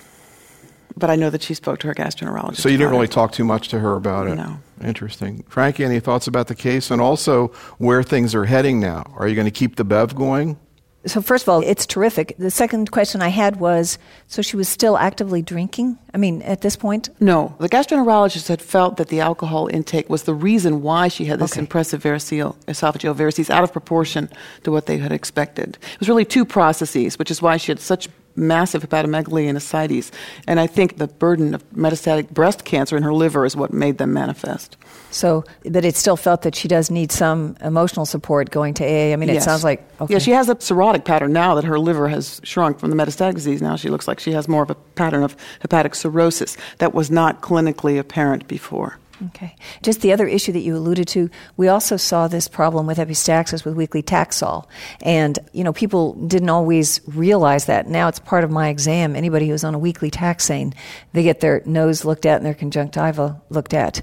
but 0.96 1.10
I 1.10 1.16
know 1.16 1.30
that 1.30 1.42
she 1.42 1.54
spoke 1.54 1.78
to 1.80 1.86
her 1.88 1.94
gastroenterologist. 1.94 2.56
So 2.56 2.68
you 2.68 2.76
didn't 2.78 2.92
really 2.92 3.04
it. 3.04 3.10
talk 3.12 3.32
too 3.32 3.44
much 3.44 3.68
to 3.68 3.78
her 3.80 3.94
about 3.94 4.26
it? 4.28 4.34
No. 4.36 4.58
Interesting. 4.82 5.44
Frankie, 5.48 5.84
any 5.84 6.00
thoughts 6.00 6.26
about 6.26 6.46
the 6.48 6.54
case 6.54 6.90
and 6.90 7.00
also 7.00 7.48
where 7.78 8.02
things 8.02 8.34
are 8.34 8.44
heading 8.44 8.80
now? 8.80 9.04
Are 9.16 9.26
you 9.28 9.34
going 9.34 9.44
to 9.46 9.50
keep 9.50 9.76
the 9.76 9.84
Bev 9.84 10.14
going? 10.14 10.58
So, 11.06 11.22
first 11.22 11.44
of 11.44 11.48
all, 11.48 11.62
it's 11.62 11.86
terrific. 11.86 12.34
The 12.38 12.50
second 12.50 12.90
question 12.90 13.22
I 13.22 13.28
had 13.28 13.56
was 13.60 13.98
so 14.26 14.42
she 14.42 14.56
was 14.56 14.68
still 14.68 14.98
actively 14.98 15.42
drinking? 15.42 15.96
I 16.12 16.18
mean, 16.18 16.42
at 16.42 16.60
this 16.60 16.76
point? 16.76 17.08
No, 17.20 17.54
the 17.60 17.68
gastroenterologist 17.68 18.48
had 18.48 18.60
felt 18.60 18.96
that 18.96 19.08
the 19.08 19.20
alcohol 19.20 19.68
intake 19.68 20.10
was 20.10 20.24
the 20.24 20.34
reason 20.34 20.82
why 20.82 21.06
she 21.08 21.24
had 21.26 21.38
this 21.38 21.52
Okay. 21.52 21.60
impressive 21.60 22.02
variceal, 22.02 22.56
esophageal 22.66 23.14
varices 23.14 23.48
out 23.48 23.62
of 23.64 23.72
proportion 23.72 24.28
to 24.64 24.72
what 24.72 24.86
they 24.86 24.98
had 24.98 25.12
expected. 25.12 25.78
It 25.94 26.00
was 26.00 26.08
really 26.08 26.24
two 26.24 26.44
processes, 26.44 27.18
which 27.18 27.30
is 27.30 27.40
why 27.40 27.56
she 27.58 27.70
had 27.70 27.80
such 27.80 28.08
massive 28.38 28.82
hepatomegaly 28.88 29.46
and 29.48 29.56
ascites. 29.58 30.10
And 30.46 30.58
I 30.60 30.66
think 30.66 30.96
the 30.98 31.08
burden 31.08 31.54
of 31.54 31.68
metastatic 31.72 32.30
breast 32.30 32.64
cancer 32.64 32.96
in 32.96 33.02
her 33.02 33.12
liver 33.12 33.44
is 33.44 33.56
what 33.56 33.72
made 33.72 33.98
them 33.98 34.12
manifest. 34.12 34.76
So, 35.10 35.44
but 35.70 35.84
it 35.84 35.96
still 35.96 36.16
felt 36.16 36.42
that 36.42 36.54
she 36.54 36.68
does 36.68 36.90
need 36.90 37.10
some 37.12 37.56
emotional 37.62 38.04
support 38.06 38.50
going 38.50 38.74
to 38.74 38.84
AA. 38.84 39.12
I 39.12 39.16
mean, 39.16 39.30
it 39.30 39.34
Yes. 39.34 39.44
sounds 39.44 39.64
like. 39.64 39.82
Okay. 40.00 40.12
Yeah, 40.14 40.18
she 40.18 40.32
has 40.32 40.48
a 40.48 40.54
cirrhotic 40.56 41.04
pattern 41.04 41.32
now 41.32 41.54
that 41.54 41.64
her 41.64 41.78
liver 41.78 42.08
has 42.08 42.40
shrunk 42.44 42.78
from 42.78 42.90
the 42.90 42.96
metastatic 42.96 43.34
disease. 43.34 43.62
Now 43.62 43.76
she 43.76 43.88
looks 43.88 44.06
like 44.06 44.20
she 44.20 44.32
has 44.32 44.48
more 44.48 44.62
of 44.62 44.70
a 44.70 44.74
pattern 44.74 45.22
of 45.22 45.36
hepatic 45.60 45.94
cirrhosis 45.94 46.56
that 46.78 46.92
was 46.94 47.10
not 47.10 47.40
clinically 47.40 47.98
apparent 47.98 48.46
before. 48.48 48.98
Okay. 49.26 49.56
Just 49.82 50.00
the 50.00 50.12
other 50.12 50.26
issue 50.28 50.52
that 50.52 50.60
you 50.60 50.76
alluded 50.76 51.08
to, 51.08 51.28
we 51.56 51.68
also 51.68 51.96
saw 51.96 52.28
this 52.28 52.46
problem 52.46 52.86
with 52.86 52.98
epistaxis 52.98 53.64
with 53.64 53.74
weekly 53.74 54.02
Taxol. 54.02 54.66
And, 55.02 55.38
you 55.52 55.64
know, 55.64 55.72
people 55.72 56.14
didn't 56.26 56.50
always 56.50 57.00
realize 57.06 57.66
that. 57.66 57.88
Now 57.88 58.08
it's 58.08 58.20
part 58.20 58.44
of 58.44 58.50
my 58.50 58.68
exam. 58.68 59.16
Anybody 59.16 59.48
who's 59.48 59.64
on 59.64 59.74
a 59.74 59.78
weekly 59.78 60.10
taxane, 60.10 60.74
they 61.12 61.22
get 61.22 61.40
their 61.40 61.62
nose 61.66 62.04
looked 62.04 62.26
at 62.26 62.36
and 62.36 62.46
their 62.46 62.54
conjunctiva 62.54 63.40
looked 63.50 63.74
at. 63.74 64.02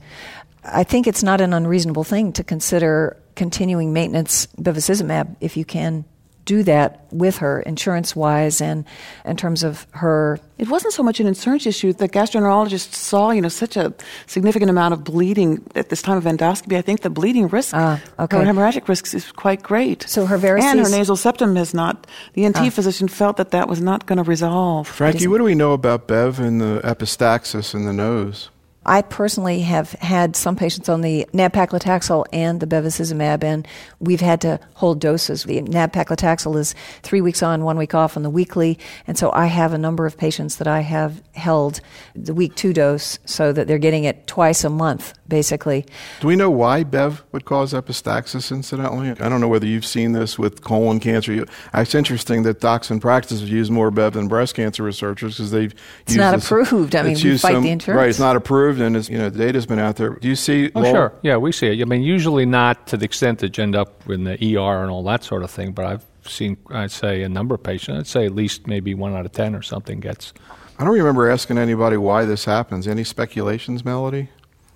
I 0.63 0.83
think 0.83 1.07
it's 1.07 1.23
not 1.23 1.41
an 1.41 1.53
unreasonable 1.53 2.03
thing 2.03 2.33
to 2.33 2.43
consider 2.43 3.17
continuing 3.35 3.93
maintenance 3.93 4.47
bevacizumab 4.59 5.35
if 5.39 5.55
you 5.55 5.65
can 5.65 6.05
do 6.45 6.63
that 6.63 7.05
with 7.11 7.37
her 7.37 7.61
insurance 7.61 8.15
wise 8.15 8.61
and 8.61 8.85
in 9.25 9.35
terms 9.35 9.63
of 9.63 9.87
her 9.91 10.39
It 10.57 10.69
wasn't 10.69 10.93
so 10.93 11.03
much 11.03 11.19
an 11.19 11.27
insurance 11.27 11.65
issue. 11.65 11.91
The 11.91 12.07
gastroenterologist 12.07 12.93
saw, 12.93 13.31
you 13.31 13.41
know, 13.41 13.49
such 13.49 13.75
a 13.75 13.93
significant 14.27 14.69
amount 14.69 14.93
of 14.93 15.03
bleeding 15.03 15.63
at 15.75 15.89
this 15.89 16.01
time 16.01 16.17
of 16.17 16.23
endoscopy. 16.23 16.77
I 16.77 16.81
think 16.81 17.01
the 17.01 17.09
bleeding 17.09 17.47
risk, 17.49 17.73
Ah, 17.75 17.99
okay. 18.19 18.37
her 18.37 18.43
hemorrhagic 18.45 18.87
risk, 18.87 19.13
is 19.13 19.31
quite 19.31 19.61
great. 19.63 20.05
So 20.07 20.25
her 20.27 20.37
varices 20.37 20.63
and 20.63 20.79
her 20.79 20.89
nasal 20.89 21.17
septum 21.17 21.55
has 21.57 21.73
not. 21.73 22.07
The 22.33 22.45
ENT 22.45 22.57
Ah. 22.67 22.69
physician 22.69 23.07
felt 23.09 23.35
that 23.37 23.51
that 23.51 23.67
was 23.67 23.81
not 23.81 24.05
going 24.05 24.17
to 24.17 24.23
resolve. 24.23 24.87
Frankie, 24.87 25.27
what 25.27 25.39
do 25.39 25.43
we 25.43 25.55
know 25.55 25.73
about 25.73 26.07
Bev 26.07 26.39
and 26.39 26.61
the 26.61 26.79
epistaxis 26.83 27.73
in 27.75 27.85
the 27.85 27.93
nose? 27.93 28.49
I 28.85 29.01
personally 29.01 29.61
have 29.61 29.91
had 29.93 30.35
some 30.35 30.55
patients 30.55 30.89
on 30.89 31.01
the 31.01 31.27
nab-paclitaxel 31.33 32.25
and 32.31 32.59
the 32.59 32.67
bevacizumab, 32.67 33.43
and 33.43 33.67
we've 33.99 34.21
had 34.21 34.41
to 34.41 34.59
hold 34.75 34.99
doses. 34.99 35.43
The 35.43 35.61
nab-paclitaxel 35.61 36.57
is 36.57 36.75
three 37.01 37.21
weeks 37.21 37.41
on, 37.41 37.63
one 37.63 37.77
week 37.77 37.95
off 37.95 38.15
on 38.15 38.23
the 38.23 38.29
weekly, 38.29 38.77
and 39.07 39.17
so 39.17 39.31
I 39.31 39.47
have 39.47 39.73
a 39.73 39.77
number 39.77 40.05
of 40.05 40.17
patients 40.17 40.57
that 40.57 40.67
I 40.67 40.81
have 40.81 41.23
held 41.33 41.81
the 42.15 42.33
week 42.33 42.55
two 42.55 42.73
dose 42.73 43.17
so 43.25 43.51
that 43.51 43.67
they're 43.67 43.77
getting 43.77 44.03
it 44.03 44.27
twice 44.27 44.63
a 44.63 44.69
month, 44.69 45.13
basically. 45.27 45.85
Do 46.21 46.27
we 46.27 46.35
know 46.35 46.51
why 46.51 46.83
Bev 46.83 47.23
would 47.31 47.45
cause 47.45 47.73
epistaxis, 47.73 48.51
incidentally? 48.51 49.09
I 49.09 49.29
don't 49.29 49.41
know 49.41 49.47
whether 49.47 49.65
you've 49.65 49.85
seen 49.85 50.11
this 50.11 50.37
with 50.37 50.63
colon 50.63 50.99
cancer. 50.99 51.45
It's 51.73 51.95
interesting 51.95 52.43
that 52.43 52.59
docs 52.59 52.91
in 52.91 52.99
practice 52.99 53.41
use 53.41 53.71
more 53.71 53.91
Bev 53.91 54.13
than 54.13 54.27
breast 54.27 54.55
cancer 54.55 54.83
researchers 54.83 55.37
because 55.37 55.51
they've 55.51 55.73
It's 56.05 56.15
not 56.15 56.35
this, 56.35 56.45
approved. 56.45 56.95
I 56.95 57.01
mean, 57.03 57.15
we 57.15 57.37
fight 57.37 57.53
some, 57.53 57.63
the 57.63 57.71
insurance. 57.71 57.97
Right, 57.97 58.09
it's 58.09 58.19
not 58.19 58.35
approved, 58.35 58.74
and 58.81 58.95
it's, 58.95 59.09
you 59.09 59.17
know, 59.17 59.29
the 59.29 59.37
data's 59.39 59.65
been 59.65 59.79
out 59.79 59.95
there. 59.95 60.11
Do 60.15 60.27
you 60.27 60.35
see? 60.35 60.71
Oh, 60.75 60.83
sure. 60.83 61.13
Yeah, 61.21 61.37
we 61.37 61.51
see 61.51 61.67
it. 61.67 61.81
I 61.81 61.85
mean, 61.85 62.01
usually 62.01 62.45
not 62.45 62.87
to 62.87 62.97
the 62.97 63.05
extent 63.05 63.39
that 63.39 63.57
you 63.57 63.63
end 63.63 63.75
up 63.75 64.09
in 64.09 64.23
the 64.23 64.33
ER 64.33 64.81
and 64.81 64.91
all 64.91 65.03
that 65.03 65.23
sort 65.23 65.43
of 65.43 65.51
thing, 65.51 65.71
but 65.71 65.85
I've 65.85 66.05
seen, 66.23 66.57
I'd 66.69 66.91
say, 66.91 67.21
a 67.23 67.29
number 67.29 67.55
of 67.55 67.63
patients, 67.63 67.99
I'd 67.99 68.07
say 68.07 68.25
at 68.25 68.33
least 68.33 68.67
maybe 68.67 68.93
one 68.93 69.15
out 69.15 69.25
of 69.25 69.31
10 69.31 69.55
or 69.55 69.61
something 69.61 69.99
gets 69.99 70.33
I 70.77 70.83
don't 70.83 70.93
remember 70.93 71.29
asking 71.29 71.57
anybody 71.57 71.95
why 71.95 72.25
this 72.25 72.43
happens. 72.43 72.85
Any 72.85 73.05
speculations, 73.05 73.85
Melody? 73.85 74.29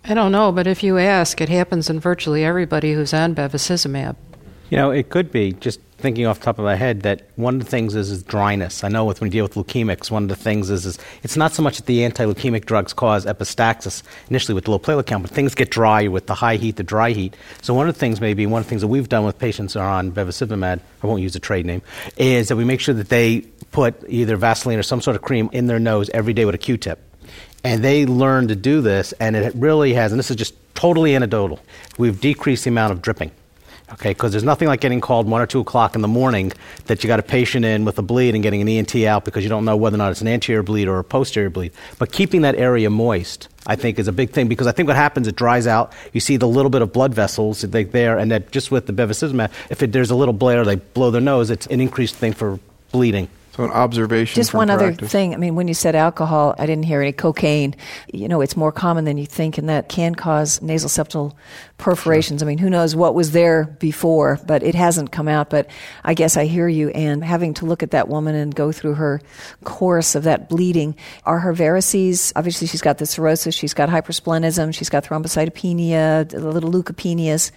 I 0.05 0.13
don't 0.13 0.31
know, 0.31 0.51
but 0.53 0.65
if 0.65 0.81
you 0.81 0.97
ask, 0.97 1.41
it 1.41 1.49
happens 1.49 1.89
in 1.89 1.99
virtually 1.99 2.45
everybody 2.45 2.93
who's 2.93 3.13
on 3.13 3.35
bevacizumab. 3.35 4.15
You 4.69 4.77
know, 4.77 4.91
it 4.91 5.09
could 5.09 5.31
be 5.31 5.53
just 5.53 5.79
thinking 5.97 6.25
off 6.25 6.39
the 6.39 6.45
top 6.45 6.59
of 6.59 6.65
my 6.65 6.75
head 6.75 7.01
that 7.01 7.23
one 7.35 7.55
of 7.55 7.59
the 7.59 7.69
things 7.69 7.95
is, 7.95 8.11
is 8.11 8.23
dryness. 8.23 8.83
I 8.83 8.87
know 8.87 9.03
with, 9.03 9.19
when 9.19 9.27
you 9.27 9.31
deal 9.31 9.45
with 9.45 9.55
leukemics, 9.55 10.09
one 10.09 10.23
of 10.23 10.29
the 10.29 10.35
things 10.35 10.69
is, 10.69 10.85
is 10.85 10.97
it's 11.23 11.35
not 11.35 11.53
so 11.53 11.61
much 11.61 11.77
that 11.77 11.87
the 11.87 12.05
anti-leukemic 12.05 12.65
drugs 12.65 12.93
cause 12.93 13.25
epistaxis 13.25 14.03
initially 14.29 14.53
with 14.53 14.65
the 14.65 14.71
low 14.71 14.79
platelet 14.79 15.07
count, 15.07 15.23
but 15.23 15.31
things 15.31 15.55
get 15.55 15.71
dry 15.71 16.07
with 16.07 16.27
the 16.27 16.35
high 16.35 16.55
heat, 16.55 16.77
the 16.77 16.83
dry 16.83 17.11
heat. 17.11 17.35
So 17.61 17.73
one 17.73 17.89
of 17.89 17.95
the 17.95 17.99
things 17.99 18.21
maybe 18.21 18.45
one 18.45 18.61
of 18.61 18.65
the 18.67 18.69
things 18.69 18.81
that 18.81 18.87
we've 18.87 19.09
done 19.09 19.25
with 19.25 19.39
patients 19.39 19.73
who 19.73 19.79
are 19.79 19.89
on 19.89 20.11
bevacizumab, 20.11 20.79
I 21.03 21.07
won't 21.07 21.21
use 21.21 21.35
a 21.35 21.39
trade 21.39 21.65
name, 21.65 21.81
is 22.15 22.47
that 22.47 22.55
we 22.55 22.63
make 22.63 22.79
sure 22.79 22.93
that 22.93 23.09
they 23.09 23.41
put 23.71 24.03
either 24.07 24.37
Vaseline 24.37 24.79
or 24.79 24.83
some 24.83 25.01
sort 25.01 25.15
of 25.15 25.21
cream 25.21 25.49
in 25.51 25.65
their 25.65 25.79
nose 25.79 26.09
every 26.13 26.33
day 26.33 26.45
with 26.45 26.55
a 26.55 26.59
Q-tip. 26.59 26.99
And 27.63 27.83
they 27.83 28.05
learn 28.05 28.47
to 28.47 28.55
do 28.55 28.81
this, 28.81 29.11
and 29.13 29.35
it 29.35 29.53
really 29.55 29.93
has, 29.95 30.13
and 30.13 30.19
this 30.19 30.29
is 30.29 30.37
just 30.37 30.53
totally 30.75 31.13
anecdotal, 31.13 31.59
we've 31.97 32.21
decreased 32.21 32.63
the 32.63 32.69
amount 32.69 32.93
of 32.93 33.01
dripping. 33.01 33.31
Okay, 33.93 34.11
because 34.11 34.31
there's 34.31 34.43
nothing 34.43 34.67
like 34.67 34.81
getting 34.81 35.01
called 35.01 35.27
one 35.27 35.41
or 35.41 35.47
two 35.47 35.59
o'clock 35.59 35.95
in 35.95 36.01
the 36.01 36.07
morning 36.07 36.51
that 36.85 37.03
you 37.03 37.07
got 37.07 37.19
a 37.19 37.23
patient 37.23 37.65
in 37.65 37.85
with 37.85 37.97
a 37.97 38.03
bleed 38.03 38.35
and 38.35 38.43
getting 38.43 38.61
an 38.61 38.67
ENT 38.67 38.95
out 38.97 39.25
because 39.25 39.43
you 39.43 39.49
don't 39.49 39.65
know 39.65 39.75
whether 39.75 39.95
or 39.95 39.97
not 39.97 40.11
it's 40.11 40.21
an 40.21 40.27
anterior 40.27 40.61
bleed 40.61 40.87
or 40.87 40.99
a 40.99 41.03
posterior 41.03 41.49
bleed. 41.49 41.71
But 41.97 42.11
keeping 42.11 42.41
that 42.41 42.55
area 42.55 42.89
moist, 42.91 43.47
I 43.65 43.75
think, 43.75 43.97
is 43.97 44.07
a 44.07 44.11
big 44.11 44.29
thing 44.29 44.47
because 44.47 44.67
I 44.67 44.73
think 44.73 44.87
what 44.87 44.95
happens, 44.95 45.27
it 45.27 45.35
dries 45.35 45.65
out. 45.65 45.93
You 46.13 46.19
see 46.19 46.37
the 46.37 46.47
little 46.47 46.69
bit 46.69 46.83
of 46.83 46.93
blood 46.93 47.15
vessels 47.15 47.61
there, 47.61 48.17
and 48.17 48.31
that 48.31 48.51
just 48.51 48.69
with 48.69 48.85
the 48.85 48.93
bevacizumab, 48.93 49.51
if 49.71 49.81
it, 49.81 49.91
there's 49.91 50.11
a 50.11 50.15
little 50.15 50.33
blare, 50.33 50.63
they 50.63 50.75
blow 50.75 51.09
their 51.09 51.21
nose, 51.21 51.49
it's 51.49 51.65
an 51.67 51.81
increased 51.81 52.15
thing 52.15 52.33
for 52.33 52.59
bleeding. 52.91 53.27
So 53.59 53.65
an 53.65 53.71
observation. 53.71 54.39
Just 54.39 54.53
one 54.53 54.69
practice. 54.69 54.99
other 54.99 55.07
thing. 55.07 55.33
I 55.33 55.37
mean, 55.37 55.53
when 55.53 55.67
you 55.67 55.73
said 55.73 55.93
alcohol, 55.93 56.55
I 56.57 56.65
didn't 56.65 56.85
hear 56.85 57.01
any 57.01 57.11
cocaine. 57.11 57.75
You 58.07 58.29
know, 58.29 58.39
it's 58.39 58.55
more 58.55 58.71
common 58.71 59.03
than 59.03 59.17
you 59.17 59.25
think, 59.25 59.57
and 59.57 59.67
that 59.67 59.89
can 59.89 60.15
cause 60.15 60.61
nasal 60.61 60.87
septal 60.87 61.33
perforations. 61.77 62.39
Sure. 62.39 62.47
I 62.47 62.47
mean, 62.47 62.57
who 62.57 62.69
knows 62.69 62.95
what 62.95 63.15
was 63.15 63.33
there 63.33 63.65
before, 63.79 64.39
but 64.47 64.63
it 64.63 64.75
hasn't 64.75 65.11
come 65.11 65.27
out. 65.27 65.49
But 65.49 65.69
I 66.05 66.13
guess 66.13 66.37
I 66.37 66.45
hear 66.45 66.69
you. 66.69 66.87
And 66.91 67.21
having 67.21 67.53
to 67.55 67.65
look 67.65 67.83
at 67.83 67.91
that 67.91 68.07
woman 68.07 68.33
and 68.33 68.55
go 68.55 68.71
through 68.71 68.93
her 68.93 69.21
course 69.65 70.15
of 70.15 70.23
that 70.23 70.47
bleeding, 70.47 70.95
are 71.25 71.39
her 71.39 71.53
varices? 71.53 72.31
Obviously, 72.37 72.65
she's 72.65 72.79
got 72.79 72.97
the 72.97 73.05
cirrhosis. 73.05 73.53
She's 73.53 73.73
got 73.73 73.89
hypersplenism. 73.89 74.73
She's 74.73 74.89
got 74.89 75.03
thrombocytopenia, 75.03 76.29
the 76.29 76.39
little 76.39 76.71
leukopenias. 76.71 77.51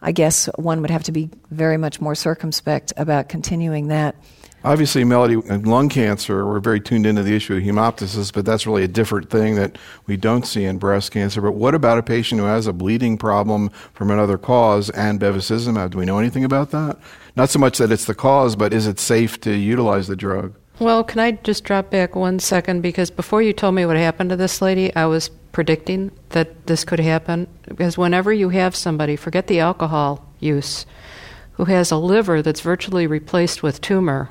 I 0.00 0.12
guess 0.12 0.46
one 0.56 0.80
would 0.80 0.90
have 0.90 1.04
to 1.04 1.12
be 1.12 1.28
very 1.50 1.76
much 1.76 2.00
more 2.00 2.14
circumspect 2.14 2.94
about 2.96 3.28
continuing 3.28 3.88
that. 3.88 4.16
Obviously, 4.64 5.02
Melody, 5.02 5.34
in 5.34 5.64
lung 5.64 5.88
cancer, 5.88 6.46
we're 6.46 6.60
very 6.60 6.80
tuned 6.80 7.04
into 7.04 7.24
the 7.24 7.34
issue 7.34 7.56
of 7.56 7.62
hemoptysis, 7.64 8.32
but 8.32 8.44
that's 8.44 8.64
really 8.64 8.84
a 8.84 8.88
different 8.88 9.28
thing 9.28 9.56
that 9.56 9.76
we 10.06 10.16
don't 10.16 10.46
see 10.46 10.64
in 10.64 10.78
breast 10.78 11.10
cancer. 11.10 11.40
But 11.40 11.52
what 11.52 11.74
about 11.74 11.98
a 11.98 12.02
patient 12.02 12.40
who 12.40 12.46
has 12.46 12.68
a 12.68 12.72
bleeding 12.72 13.18
problem 13.18 13.70
from 13.92 14.12
another 14.12 14.38
cause 14.38 14.88
and 14.90 15.18
bevacizumab? 15.18 15.90
Do 15.90 15.98
we 15.98 16.04
know 16.04 16.20
anything 16.20 16.44
about 16.44 16.70
that? 16.70 16.96
Not 17.34 17.50
so 17.50 17.58
much 17.58 17.78
that 17.78 17.90
it's 17.90 18.04
the 18.04 18.14
cause, 18.14 18.54
but 18.54 18.72
is 18.72 18.86
it 18.86 19.00
safe 19.00 19.40
to 19.40 19.52
utilize 19.52 20.06
the 20.06 20.14
drug? 20.14 20.54
Well, 20.78 21.02
can 21.02 21.18
I 21.18 21.32
just 21.32 21.64
drop 21.64 21.90
back 21.90 22.14
one 22.14 22.38
second? 22.38 22.82
Because 22.82 23.10
before 23.10 23.42
you 23.42 23.52
told 23.52 23.74
me 23.74 23.84
what 23.84 23.96
happened 23.96 24.30
to 24.30 24.36
this 24.36 24.62
lady, 24.62 24.94
I 24.94 25.06
was 25.06 25.28
predicting 25.50 26.12
that 26.28 26.68
this 26.68 26.84
could 26.84 27.00
happen. 27.00 27.48
Because 27.66 27.98
whenever 27.98 28.32
you 28.32 28.50
have 28.50 28.76
somebody, 28.76 29.16
forget 29.16 29.48
the 29.48 29.58
alcohol 29.58 30.24
use, 30.38 30.86
who 31.52 31.64
has 31.64 31.90
a 31.90 31.96
liver 31.96 32.42
that's 32.42 32.60
virtually 32.60 33.08
replaced 33.08 33.64
with 33.64 33.80
tumor, 33.80 34.30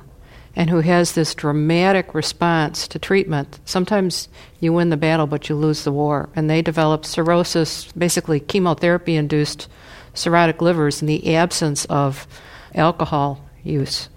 and 0.56 0.70
who 0.70 0.82
has 0.82 1.14
this 1.14 1.34
dramatic 1.34 2.14
response 2.14 2.88
to 2.90 3.00
treatment. 3.00 3.60
Sometimes 3.66 4.28
you 4.60 4.74
win 4.74 4.90
the 4.90 4.98
battle, 4.98 5.28
but 5.28 5.50
you 5.50 5.56
lose 5.56 5.84
the 5.84 5.92
war. 5.92 6.30
And 6.36 6.50
they 6.50 6.62
develop 6.62 7.06
cirrhosis, 7.06 7.92
basically 7.94 8.40
chemotherapy 8.40 9.16
induced 9.16 9.68
cirrhotic 10.14 10.62
livers 10.62 11.02
in 11.02 11.08
the 11.08 11.36
absence 11.36 11.86
of 11.86 12.28
alcohol 12.76 13.44
use. 13.64 14.10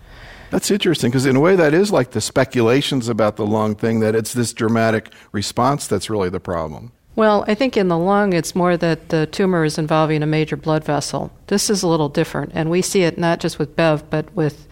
That's 0.50 0.70
interesting 0.70 1.10
because, 1.10 1.26
in 1.26 1.36
a 1.36 1.40
way, 1.40 1.56
that 1.56 1.74
is 1.74 1.90
like 1.90 2.12
the 2.12 2.20
speculations 2.20 3.08
about 3.08 3.36
the 3.36 3.46
lung 3.46 3.74
thing 3.74 4.00
that 4.00 4.14
it's 4.14 4.32
this 4.32 4.52
dramatic 4.52 5.12
response 5.32 5.86
that's 5.86 6.10
really 6.10 6.30
the 6.30 6.40
problem. 6.40 6.92
Well, 7.16 7.44
I 7.46 7.54
think 7.54 7.76
in 7.76 7.88
the 7.88 7.98
lung, 7.98 8.32
it's 8.32 8.56
more 8.56 8.76
that 8.76 9.08
the 9.08 9.26
tumor 9.26 9.64
is 9.64 9.78
involving 9.78 10.22
a 10.22 10.26
major 10.26 10.56
blood 10.56 10.84
vessel. 10.84 11.30
This 11.46 11.70
is 11.70 11.82
a 11.82 11.88
little 11.88 12.08
different, 12.08 12.52
and 12.54 12.70
we 12.70 12.82
see 12.82 13.02
it 13.02 13.18
not 13.18 13.38
just 13.40 13.58
with 13.58 13.76
BEV, 13.76 14.10
but 14.10 14.34
with 14.34 14.66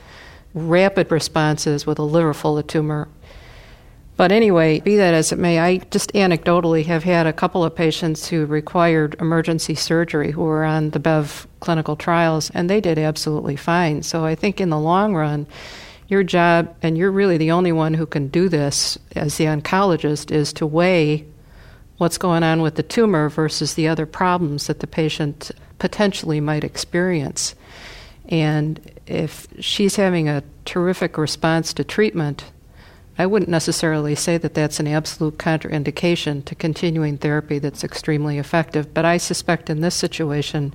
rapid 0.54 1.10
responses 1.10 1.86
with 1.86 1.98
a 1.98 2.02
liver 2.02 2.34
full 2.34 2.58
of 2.58 2.66
tumor. 2.66 3.08
But 4.16 4.30
anyway, 4.30 4.80
be 4.80 4.96
that 4.96 5.14
as 5.14 5.32
it 5.32 5.38
may, 5.38 5.58
I 5.58 5.78
just 5.78 6.12
anecdotally 6.12 6.84
have 6.84 7.02
had 7.02 7.26
a 7.26 7.32
couple 7.32 7.64
of 7.64 7.74
patients 7.74 8.28
who 8.28 8.44
required 8.44 9.16
emergency 9.18 9.74
surgery 9.74 10.30
who 10.32 10.42
were 10.42 10.64
on 10.64 10.90
the 10.90 11.00
BEV 11.00 11.46
clinical 11.60 11.96
trials, 11.96 12.50
and 12.50 12.68
they 12.68 12.80
did 12.80 12.98
absolutely 12.98 13.56
fine. 13.56 14.02
So 14.02 14.24
I 14.24 14.34
think 14.34 14.60
in 14.60 14.68
the 14.68 14.78
long 14.78 15.14
run, 15.14 15.46
your 16.08 16.22
job, 16.22 16.74
and 16.82 16.98
you're 16.98 17.10
really 17.10 17.38
the 17.38 17.52
only 17.52 17.72
one 17.72 17.94
who 17.94 18.04
can 18.04 18.28
do 18.28 18.50
this 18.50 18.98
as 19.16 19.38
the 19.38 19.44
oncologist, 19.46 20.30
is 20.30 20.52
to 20.52 20.66
weigh 20.66 21.26
what's 21.96 22.18
going 22.18 22.42
on 22.42 22.60
with 22.60 22.74
the 22.74 22.82
tumor 22.82 23.30
versus 23.30 23.74
the 23.74 23.88
other 23.88 24.04
problems 24.04 24.66
that 24.66 24.80
the 24.80 24.86
patient 24.86 25.50
potentially 25.78 26.38
might 26.38 26.64
experience. 26.64 27.54
And 28.28 28.78
if 29.06 29.46
she's 29.60 29.96
having 29.96 30.28
a 30.28 30.42
terrific 30.64 31.18
response 31.18 31.72
to 31.74 31.84
treatment, 31.84 32.44
I 33.18 33.26
wouldn't 33.26 33.50
necessarily 33.50 34.14
say 34.14 34.38
that 34.38 34.54
that's 34.54 34.80
an 34.80 34.86
absolute 34.86 35.38
contraindication 35.38 36.44
to 36.46 36.54
continuing 36.54 37.18
therapy 37.18 37.58
that's 37.58 37.84
extremely 37.84 38.38
effective. 38.38 38.94
But 38.94 39.04
I 39.04 39.18
suspect 39.18 39.68
in 39.68 39.80
this 39.80 39.94
situation, 39.94 40.72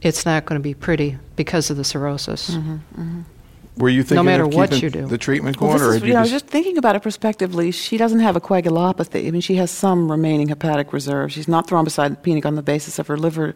it's 0.00 0.24
not 0.24 0.46
going 0.46 0.58
to 0.58 0.62
be 0.62 0.74
pretty 0.74 1.18
because 1.36 1.70
of 1.70 1.76
the 1.76 1.84
cirrhosis. 1.84 2.50
Mm-hmm, 2.50 2.72
mm-hmm. 2.72 3.20
Were 3.78 3.88
you 3.88 4.02
thinking 4.02 4.16
no 4.16 4.22
matter 4.24 4.42
of 4.42 4.54
what 4.54 4.82
you 4.82 4.90
do 4.90 5.06
the 5.06 5.18
treatment 5.18 5.60
well, 5.60 5.78
corner? 5.78 5.94
Is, 5.94 6.02
you 6.02 6.12
know, 6.12 6.22
just, 6.22 6.32
just 6.32 6.46
thinking 6.46 6.78
about 6.78 6.96
it 6.96 7.02
prospectively, 7.02 7.70
she 7.70 7.96
doesn't 7.96 8.18
have 8.18 8.34
a 8.34 8.40
coagulopathy. 8.40 9.28
I 9.28 9.30
mean, 9.30 9.40
she 9.40 9.54
has 9.54 9.70
some 9.70 10.10
remaining 10.10 10.48
hepatic 10.48 10.92
reserve. 10.92 11.30
She's 11.30 11.46
not 11.46 11.68
thrombocytopenic 11.68 12.44
on 12.44 12.56
the 12.56 12.62
basis 12.62 12.98
of 12.98 13.06
her 13.06 13.16
liver 13.16 13.54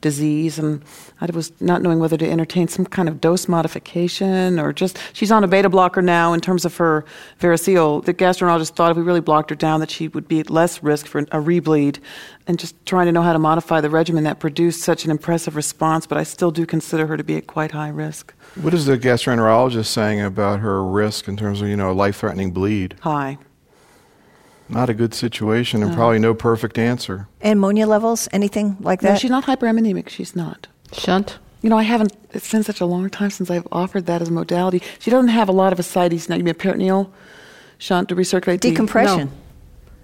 disease, 0.00 0.58
and 0.58 0.82
I 1.20 1.26
was 1.32 1.52
not 1.60 1.82
knowing 1.82 1.98
whether 1.98 2.16
to 2.16 2.28
entertain 2.28 2.68
some 2.68 2.86
kind 2.86 3.08
of 3.08 3.20
dose 3.20 3.48
modification 3.48 4.58
or 4.58 4.72
just 4.72 4.98
she's 5.12 5.30
on 5.30 5.44
a 5.44 5.48
beta 5.48 5.68
blocker 5.68 6.02
now 6.02 6.32
in 6.32 6.40
terms 6.40 6.64
of 6.64 6.76
her 6.76 7.04
variceal. 7.40 8.04
The 8.04 8.14
gastroenterologist 8.14 8.70
thought 8.70 8.90
if 8.90 8.96
we 8.96 9.02
really 9.02 9.20
blocked 9.20 9.50
her 9.50 9.56
down 9.56 9.80
that 9.80 9.90
she 9.90 10.08
would 10.08 10.28
be 10.28 10.40
at 10.40 10.50
less 10.50 10.82
risk 10.82 11.06
for 11.06 11.20
a 11.20 11.38
rebleed, 11.38 11.98
and 12.46 12.58
just 12.58 12.74
trying 12.86 13.06
to 13.06 13.12
know 13.12 13.22
how 13.22 13.32
to 13.32 13.38
modify 13.38 13.80
the 13.80 13.90
regimen 13.90 14.24
that 14.24 14.40
produced 14.40 14.82
such 14.82 15.04
an 15.04 15.10
impressive 15.10 15.56
response. 15.56 16.06
But 16.06 16.18
I 16.18 16.22
still 16.22 16.50
do 16.50 16.66
consider 16.66 17.06
her 17.06 17.16
to 17.16 17.24
be 17.24 17.36
at 17.36 17.46
quite 17.46 17.72
high 17.72 17.88
risk. 17.88 18.34
What 18.60 18.74
is 18.74 18.86
the 18.86 18.98
gastroenterologist 18.98 19.86
saying 19.86 20.20
about 20.20 20.60
her 20.60 20.84
risk 20.84 21.28
in 21.28 21.36
terms 21.36 21.62
of 21.62 21.68
you 21.68 21.76
know 21.76 21.90
a 21.90 21.92
life-threatening 21.92 22.52
bleed? 22.52 22.96
High 23.00 23.38
not 24.70 24.88
a 24.88 24.94
good 24.94 25.14
situation 25.14 25.82
and 25.82 25.90
no. 25.90 25.96
probably 25.96 26.18
no 26.18 26.34
perfect 26.34 26.78
answer. 26.78 27.28
Ammonia 27.42 27.86
levels, 27.86 28.28
anything 28.32 28.76
like 28.80 29.00
that? 29.00 29.12
No, 29.12 29.18
she's 29.18 29.30
not 29.30 29.44
hyperammonemic. 29.44 30.08
She's 30.08 30.36
not. 30.36 30.66
Shunt? 30.92 31.38
You 31.62 31.70
know, 31.70 31.76
I 31.76 31.82
haven't, 31.82 32.16
it's 32.32 32.50
been 32.50 32.62
such 32.62 32.80
a 32.80 32.86
long 32.86 33.10
time 33.10 33.30
since 33.30 33.50
I've 33.50 33.68
offered 33.70 34.06
that 34.06 34.22
as 34.22 34.28
a 34.28 34.32
modality. 34.32 34.82
She 34.98 35.10
doesn't 35.10 35.28
have 35.28 35.48
a 35.48 35.52
lot 35.52 35.72
of 35.72 35.78
ascites 35.78 36.28
now. 36.28 36.36
You 36.36 36.44
mean 36.44 36.52
a 36.52 36.54
peritoneal 36.54 37.12
shunt 37.78 38.08
to 38.08 38.16
recirculate 38.16 38.60
Decompression. 38.60 39.18
The, 39.18 39.24
no. 39.24 39.30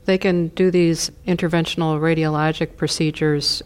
They 0.05 0.19
can 0.19 0.49
do 0.49 0.71
these 0.71 1.11
interventional 1.27 1.99
radiologic 1.99 2.77
procedures. 2.77 3.63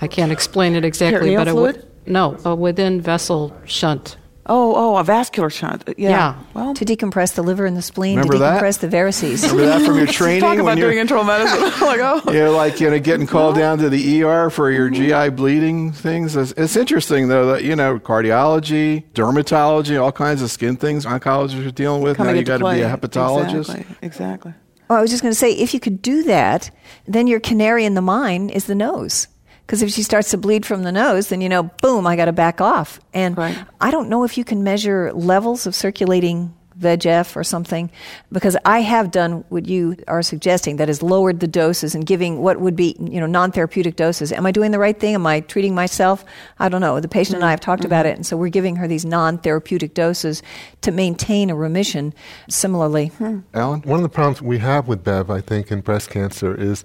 I 0.00 0.08
can't 0.08 0.32
explain 0.32 0.74
it 0.74 0.84
exactly, 0.84 1.34
peritoneal 1.34 1.44
but 1.44 1.50
fluid? 1.50 1.76
it 1.76 1.78
would, 1.78 2.12
no, 2.12 2.38
a 2.44 2.54
within 2.54 3.00
vessel 3.00 3.56
shunt 3.64 4.16
Oh, 4.48 4.74
oh, 4.74 4.96
a 4.96 5.04
vascular 5.04 5.50
shunt. 5.50 5.84
Yeah. 5.98 6.10
Yeah. 6.10 6.34
Well, 6.54 6.74
To 6.74 6.84
decompress 6.84 7.34
the 7.34 7.42
liver 7.42 7.66
and 7.66 7.76
the 7.76 7.82
spleen, 7.82 8.16
Remember 8.16 8.34
to 8.34 8.38
that? 8.38 8.62
decompress 8.62 8.78
the 8.78 8.88
varices. 8.88 9.42
Remember 9.42 9.66
that 9.66 9.86
from 9.86 9.98
your 9.98 10.06
training 10.18 10.40
talk 10.40 10.58
about 10.58 10.78
you're 10.78 10.88
doing 10.88 10.98
internal 10.98 11.24
medicine. 11.24 11.60
like, 11.86 12.00
oh. 12.00 12.22
you're 12.32 12.50
like 12.50 12.80
you 12.80 12.90
know 12.90 12.98
getting 12.98 13.26
called 13.26 13.56
down 13.56 13.78
to 13.78 13.90
the 13.90 14.22
ER 14.22 14.48
for 14.50 14.70
your 14.70 14.88
GI 14.88 15.30
bleeding 15.30 15.92
things. 15.92 16.34
It's, 16.34 16.52
it's 16.52 16.76
interesting 16.76 17.28
though 17.28 17.52
that 17.52 17.64
you 17.64 17.76
know 17.76 17.98
cardiology, 17.98 19.04
dermatology, 19.12 20.00
all 20.00 20.12
kinds 20.12 20.40
of 20.42 20.50
skin 20.50 20.76
things 20.76 21.04
oncologists 21.04 21.66
are 21.66 21.70
dealing 21.70 22.02
with. 22.02 22.16
Coming 22.16 22.32
now 22.32 22.34
you 22.34 22.38
into 22.40 22.58
got 22.58 22.70
to 22.70 22.74
be 22.74 22.82
a 22.82 22.88
hepatologist. 22.88 23.58
Exactly. 23.74 23.96
exactly. 24.02 24.54
Well, 24.88 24.98
I 24.98 25.02
was 25.02 25.10
just 25.10 25.22
going 25.22 25.32
to 25.32 25.38
say, 25.38 25.52
if 25.52 25.74
you 25.74 25.80
could 25.80 26.00
do 26.00 26.22
that, 26.24 26.70
then 27.06 27.26
your 27.26 27.40
canary 27.40 27.84
in 27.84 27.92
the 27.92 28.00
mine 28.00 28.48
is 28.48 28.64
the 28.64 28.74
nose. 28.74 29.28
Because 29.68 29.82
if 29.82 29.90
she 29.90 30.02
starts 30.02 30.30
to 30.30 30.38
bleed 30.38 30.64
from 30.64 30.82
the 30.82 30.92
nose, 30.92 31.28
then 31.28 31.42
you 31.42 31.48
know, 31.50 31.64
boom, 31.82 32.06
I 32.06 32.16
got 32.16 32.24
to 32.24 32.32
back 32.32 32.58
off. 32.58 33.00
And 33.12 33.36
Right. 33.36 33.54
I 33.82 33.90
don't 33.90 34.08
know 34.08 34.24
if 34.24 34.38
you 34.38 34.44
can 34.44 34.64
measure 34.64 35.12
levels 35.12 35.66
of 35.66 35.74
circulating 35.74 36.54
VEGF 36.80 37.36
or 37.36 37.44
something, 37.44 37.90
because 38.32 38.56
I 38.64 38.80
have 38.80 39.10
done 39.10 39.44
what 39.48 39.66
you 39.66 39.96
are 40.06 40.22
suggesting, 40.22 40.76
that 40.76 40.88
is 40.88 41.02
lowered 41.02 41.40
the 41.40 41.48
doses 41.48 41.94
and 41.94 42.06
giving 42.06 42.40
what 42.40 42.60
would 42.60 42.76
be, 42.76 42.96
you 42.98 43.20
know, 43.20 43.26
non-therapeutic 43.26 43.96
doses. 43.96 44.32
Am 44.32 44.46
I 44.46 44.52
doing 44.52 44.70
the 44.70 44.78
right 44.78 44.98
thing? 44.98 45.14
Am 45.14 45.26
I 45.26 45.40
treating 45.40 45.74
myself? 45.74 46.24
I 46.58 46.68
don't 46.68 46.80
know. 46.80 46.98
The 47.00 47.08
patient 47.08 47.34
and 47.34 47.44
I 47.44 47.48
mm-hmm. 47.48 47.50
have 47.50 47.60
talked 47.60 47.84
about 47.84 48.06
mm-hmm. 48.06 48.12
it, 48.12 48.16
and 48.18 48.26
so 48.26 48.36
we're 48.36 48.48
giving 48.48 48.76
her 48.76 48.88
these 48.88 49.04
non-therapeutic 49.04 49.92
doses 49.92 50.42
to 50.80 50.92
maintain 50.92 51.50
a 51.50 51.54
remission. 51.54 52.14
Similarly, 52.48 53.08
hmm. 53.08 53.40
Alan, 53.52 53.82
One 53.82 53.98
of 53.98 54.04
the 54.04 54.08
problems 54.08 54.40
we 54.40 54.58
have 54.58 54.88
with 54.88 55.04
BEV, 55.04 55.30
I 55.30 55.40
think, 55.40 55.70
in 55.70 55.80
breast 55.80 56.08
cancer 56.08 56.54
is 56.54 56.84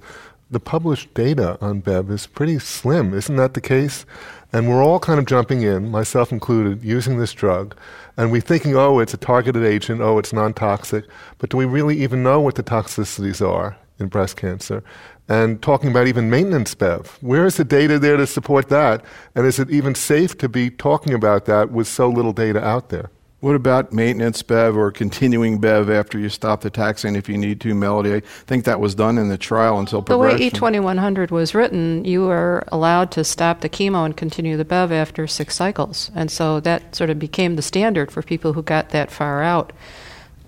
the 0.52 0.60
published 0.60 1.14
data 1.14 1.58
on 1.62 1.80
BEV 1.80 2.12
is 2.12 2.28
pretty 2.28 2.60
slim. 2.60 3.14
Isn't 3.14 3.36
that 3.38 3.54
the 3.54 3.62
case? 3.62 4.06
And 4.52 4.70
we're 4.70 4.84
all 4.84 5.00
kind 5.00 5.20
of 5.20 5.26
jumping 5.26 5.64
in, 5.64 5.90
myself 5.90 6.32
included, 6.32 6.84
using 6.84 7.18
this 7.18 7.34
drug, 7.34 7.76
and 8.18 8.32
we're 8.32 8.42
thinking, 8.42 8.76
oh, 8.76 9.00
it's 9.00 9.14
a 9.14 9.18
targeted 9.18 9.64
agent, 9.64 10.02
oh, 10.02 10.20
it's 10.20 10.32
non 10.32 10.54
toxic. 10.54 11.06
But 11.40 11.50
do 11.50 11.58
we 11.58 11.66
really 11.66 12.02
even 12.04 12.22
know 12.22 12.40
what 12.40 12.56
the 12.56 12.64
toxicities 12.64 13.46
are 13.46 13.76
in 13.98 14.08
breast 14.08 14.38
cancer? 14.38 14.84
And 15.28 15.62
talking 15.62 15.90
about 15.90 16.08
even 16.08 16.30
maintenance 16.30 16.76
BEV, 16.76 17.18
where 17.22 17.46
is 17.46 17.58
the 17.58 17.64
data 17.64 17.98
there 17.98 18.18
to 18.18 18.28
support 18.28 18.70
that? 18.70 19.04
And 19.34 19.48
is 19.48 19.58
it 19.58 19.72
even 19.72 19.96
safe 19.96 20.38
to 20.38 20.50
be 20.50 20.70
talking 20.70 21.14
about 21.14 21.46
that 21.46 21.72
with 21.72 21.88
so 21.88 22.08
little 22.10 22.34
data 22.34 22.64
out 22.64 22.90
there? 22.90 23.10
What 23.44 23.56
about 23.56 23.92
maintenance 23.92 24.42
Bev 24.42 24.78
or 24.78 24.90
continuing 24.90 25.60
Bev 25.60 25.90
after 25.90 26.18
you 26.18 26.30
stop 26.30 26.62
the 26.62 26.72
taxane 26.72 27.18
if 27.18 27.28
you 27.28 27.38
need 27.38 27.60
to? 27.60 27.76
Melody, 27.76 28.14
I 28.14 28.22
think 28.22 28.64
that 28.64 28.80
was 28.80 28.96
done 28.96 29.18
in 29.18 29.28
the 29.28 29.38
trial 29.38 29.80
until 29.80 30.00
The 30.00 30.18
way. 30.18 30.50
E2100 30.50 31.30
was 31.30 31.54
written, 31.54 32.06
you 32.06 32.22
were 32.22 32.64
allowed 32.70 33.12
to 33.12 33.26
stop 33.26 33.60
the 33.60 33.68
chemo 33.68 34.06
and 34.06 34.16
continue 34.16 34.56
the 34.56 34.64
BEV 34.64 34.94
after 34.94 35.28
six 35.28 35.58
cycles. 35.58 36.10
And 36.16 36.32
so 36.32 36.62
that 36.62 36.96
sort 36.96 37.10
of 37.10 37.20
became 37.20 37.58
the 37.58 37.62
standard 37.62 38.14
for 38.14 38.22
people 38.22 38.54
who 38.54 38.64
got 38.64 38.92
that 38.92 39.12
far 39.12 39.44
out. 39.44 39.74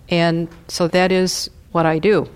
And 0.07 0.47
so 0.69 0.87
that 0.87 1.11
is 1.11 1.49
what 1.73 1.85
I 1.85 1.99
do. 1.99 2.29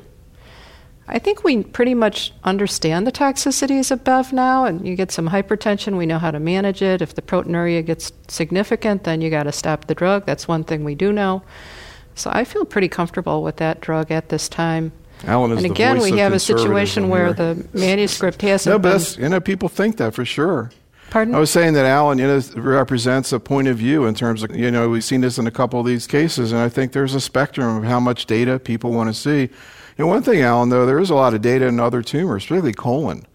I 1.12 1.18
think 1.20 1.44
we 1.44 1.64
pretty 1.64 1.96
much 1.96 2.34
understand 2.44 3.08
the 3.08 3.12
toxicities 3.12 3.90
of 3.90 4.04
BEV 4.04 4.32
now, 4.32 4.66
and 4.66 4.88
you 4.88 4.96
get 4.96 5.12
some 5.12 5.30
hypertension, 5.30 5.98
we 5.98 6.06
know 6.06 6.20
how 6.20 6.30
to 6.30 6.40
manage 6.40 6.82
it. 6.82 7.02
If 7.02 7.16
the 7.16 7.22
proteinuria 7.22 7.84
gets 7.86 8.12
significant, 8.28 9.04
then 9.06 9.20
you 9.20 9.30
got 9.30 9.44
to 9.44 9.52
stop 9.52 9.88
the 9.88 9.96
drug. 9.96 10.26
That's 10.26 10.48
one 10.48 10.64
thing 10.64 10.84
we 10.84 10.94
do 10.96 11.12
know. 11.12 11.42
So 12.14 12.30
I 12.34 12.44
feel 12.44 12.64
pretty 12.64 12.90
comfortable 12.90 13.42
with 13.42 13.58
that 13.58 13.82
drug 13.82 14.12
at 14.12 14.30
this 14.30 14.48
time. 14.48 14.92
Alan 15.26 15.52
is 15.52 15.64
And 15.64 15.72
again, 15.72 16.00
we 16.00 16.18
have 16.20 16.34
a 16.34 16.40
situation 16.40 17.10
where 17.10 17.34
here. 17.34 17.34
the 17.34 17.68
manuscript 17.74 18.42
hasn't 18.42 18.72
No, 18.72 18.80
but 18.80 19.18
you 19.18 19.30
know, 19.30 19.40
people 19.40 19.68
think 19.68 19.98
that 19.98 20.14
for 20.14 20.26
sure. 20.26 20.72
Pardon? 21.10 21.34
I 21.34 21.40
was 21.40 21.50
saying 21.50 21.74
that 21.74 21.86
Alan, 21.86 22.20
you 22.20 22.28
know, 22.28 22.42
represents 22.56 23.32
a 23.32 23.40
point 23.40 23.68
of 23.68 23.78
view 23.78 24.06
in 24.06 24.14
terms 24.14 24.44
of, 24.44 24.56
you 24.56 24.70
know, 24.70 24.90
we've 24.90 25.04
seen 25.04 25.22
this 25.22 25.40
in 25.40 25.48
a 25.48 25.52
couple 25.52 25.80
of 25.80 25.86
these 25.86 26.06
cases, 26.06 26.52
and 26.52 26.62
I 26.62 26.70
think 26.70 26.92
there's 26.92 27.16
a 27.16 27.20
spectrum 27.20 27.78
of 27.78 27.84
how 27.84 28.00
much 28.00 28.28
data 28.28 28.60
people 28.60 28.92
want 28.92 29.10
to 29.10 29.14
see. 29.14 29.50
Know, 30.00 30.08
one 30.08 30.24
thing, 30.24 30.42
Alan, 30.42 30.70
though, 30.70 30.86
there 30.86 31.00
is 31.00 31.10
a 31.10 31.16
lot 31.16 31.34
of 31.34 31.42
data 31.42 31.68
in 31.68 31.80
other 31.80 32.02
tumors, 32.02 32.44
particularly 32.46 32.74
colon. 32.74 33.26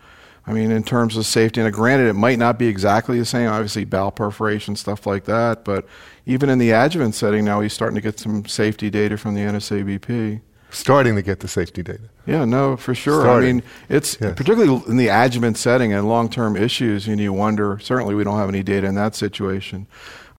I 0.47 0.53
mean, 0.53 0.71
in 0.71 0.83
terms 0.83 1.17
of 1.17 1.27
safety, 1.27 1.61
and 1.61 1.73
granted, 1.73 2.09
it 2.09 2.15
might 2.15 2.39
not 2.39 2.59
be 2.59 2.69
exactly 2.69 3.19
the 3.19 3.25
same, 3.25 3.49
obviously, 3.49 3.85
bowel 3.85 4.11
perforation, 4.11 4.75
stuff 4.77 5.07
like 5.07 5.25
that, 5.25 5.65
but 5.65 5.87
even 6.27 6.49
in 6.49 6.59
the 6.59 6.71
adjuvant 6.71 7.15
setting 7.15 7.45
now, 7.45 7.61
he's 7.61 7.73
starting 7.73 7.95
to 7.97 8.01
get 8.01 8.19
some 8.19 8.47
safety 8.47 8.91
data 8.91 9.17
from 9.17 9.35
the 9.35 9.41
NSABP. 9.43 10.41
Starting 10.71 11.15
to 11.15 11.23
get 11.23 11.41
the 11.41 11.49
safety 11.49 11.83
data. 11.83 12.01
Yeah, 12.27 12.45
no, 12.45 12.77
for 12.77 12.95
sure. 12.95 13.21
Starting. 13.21 13.49
I 13.49 13.53
mean, 13.53 13.63
it's 13.89 14.19
Yes. 14.21 14.35
particularly 14.35 14.83
in 14.89 14.97
the 14.97 15.09
adjuvant 15.09 15.57
setting 15.57 15.93
and 15.93 16.09
long 16.09 16.29
term 16.29 16.57
issues, 16.57 17.07
and 17.07 17.21
you 17.21 17.33
wonder, 17.33 17.79
certainly 17.81 18.15
we 18.15 18.25
don't 18.25 18.39
have 18.39 18.49
any 18.49 18.63
data 18.63 18.87
in 18.87 18.95
that 18.97 19.15
situation. 19.15 19.87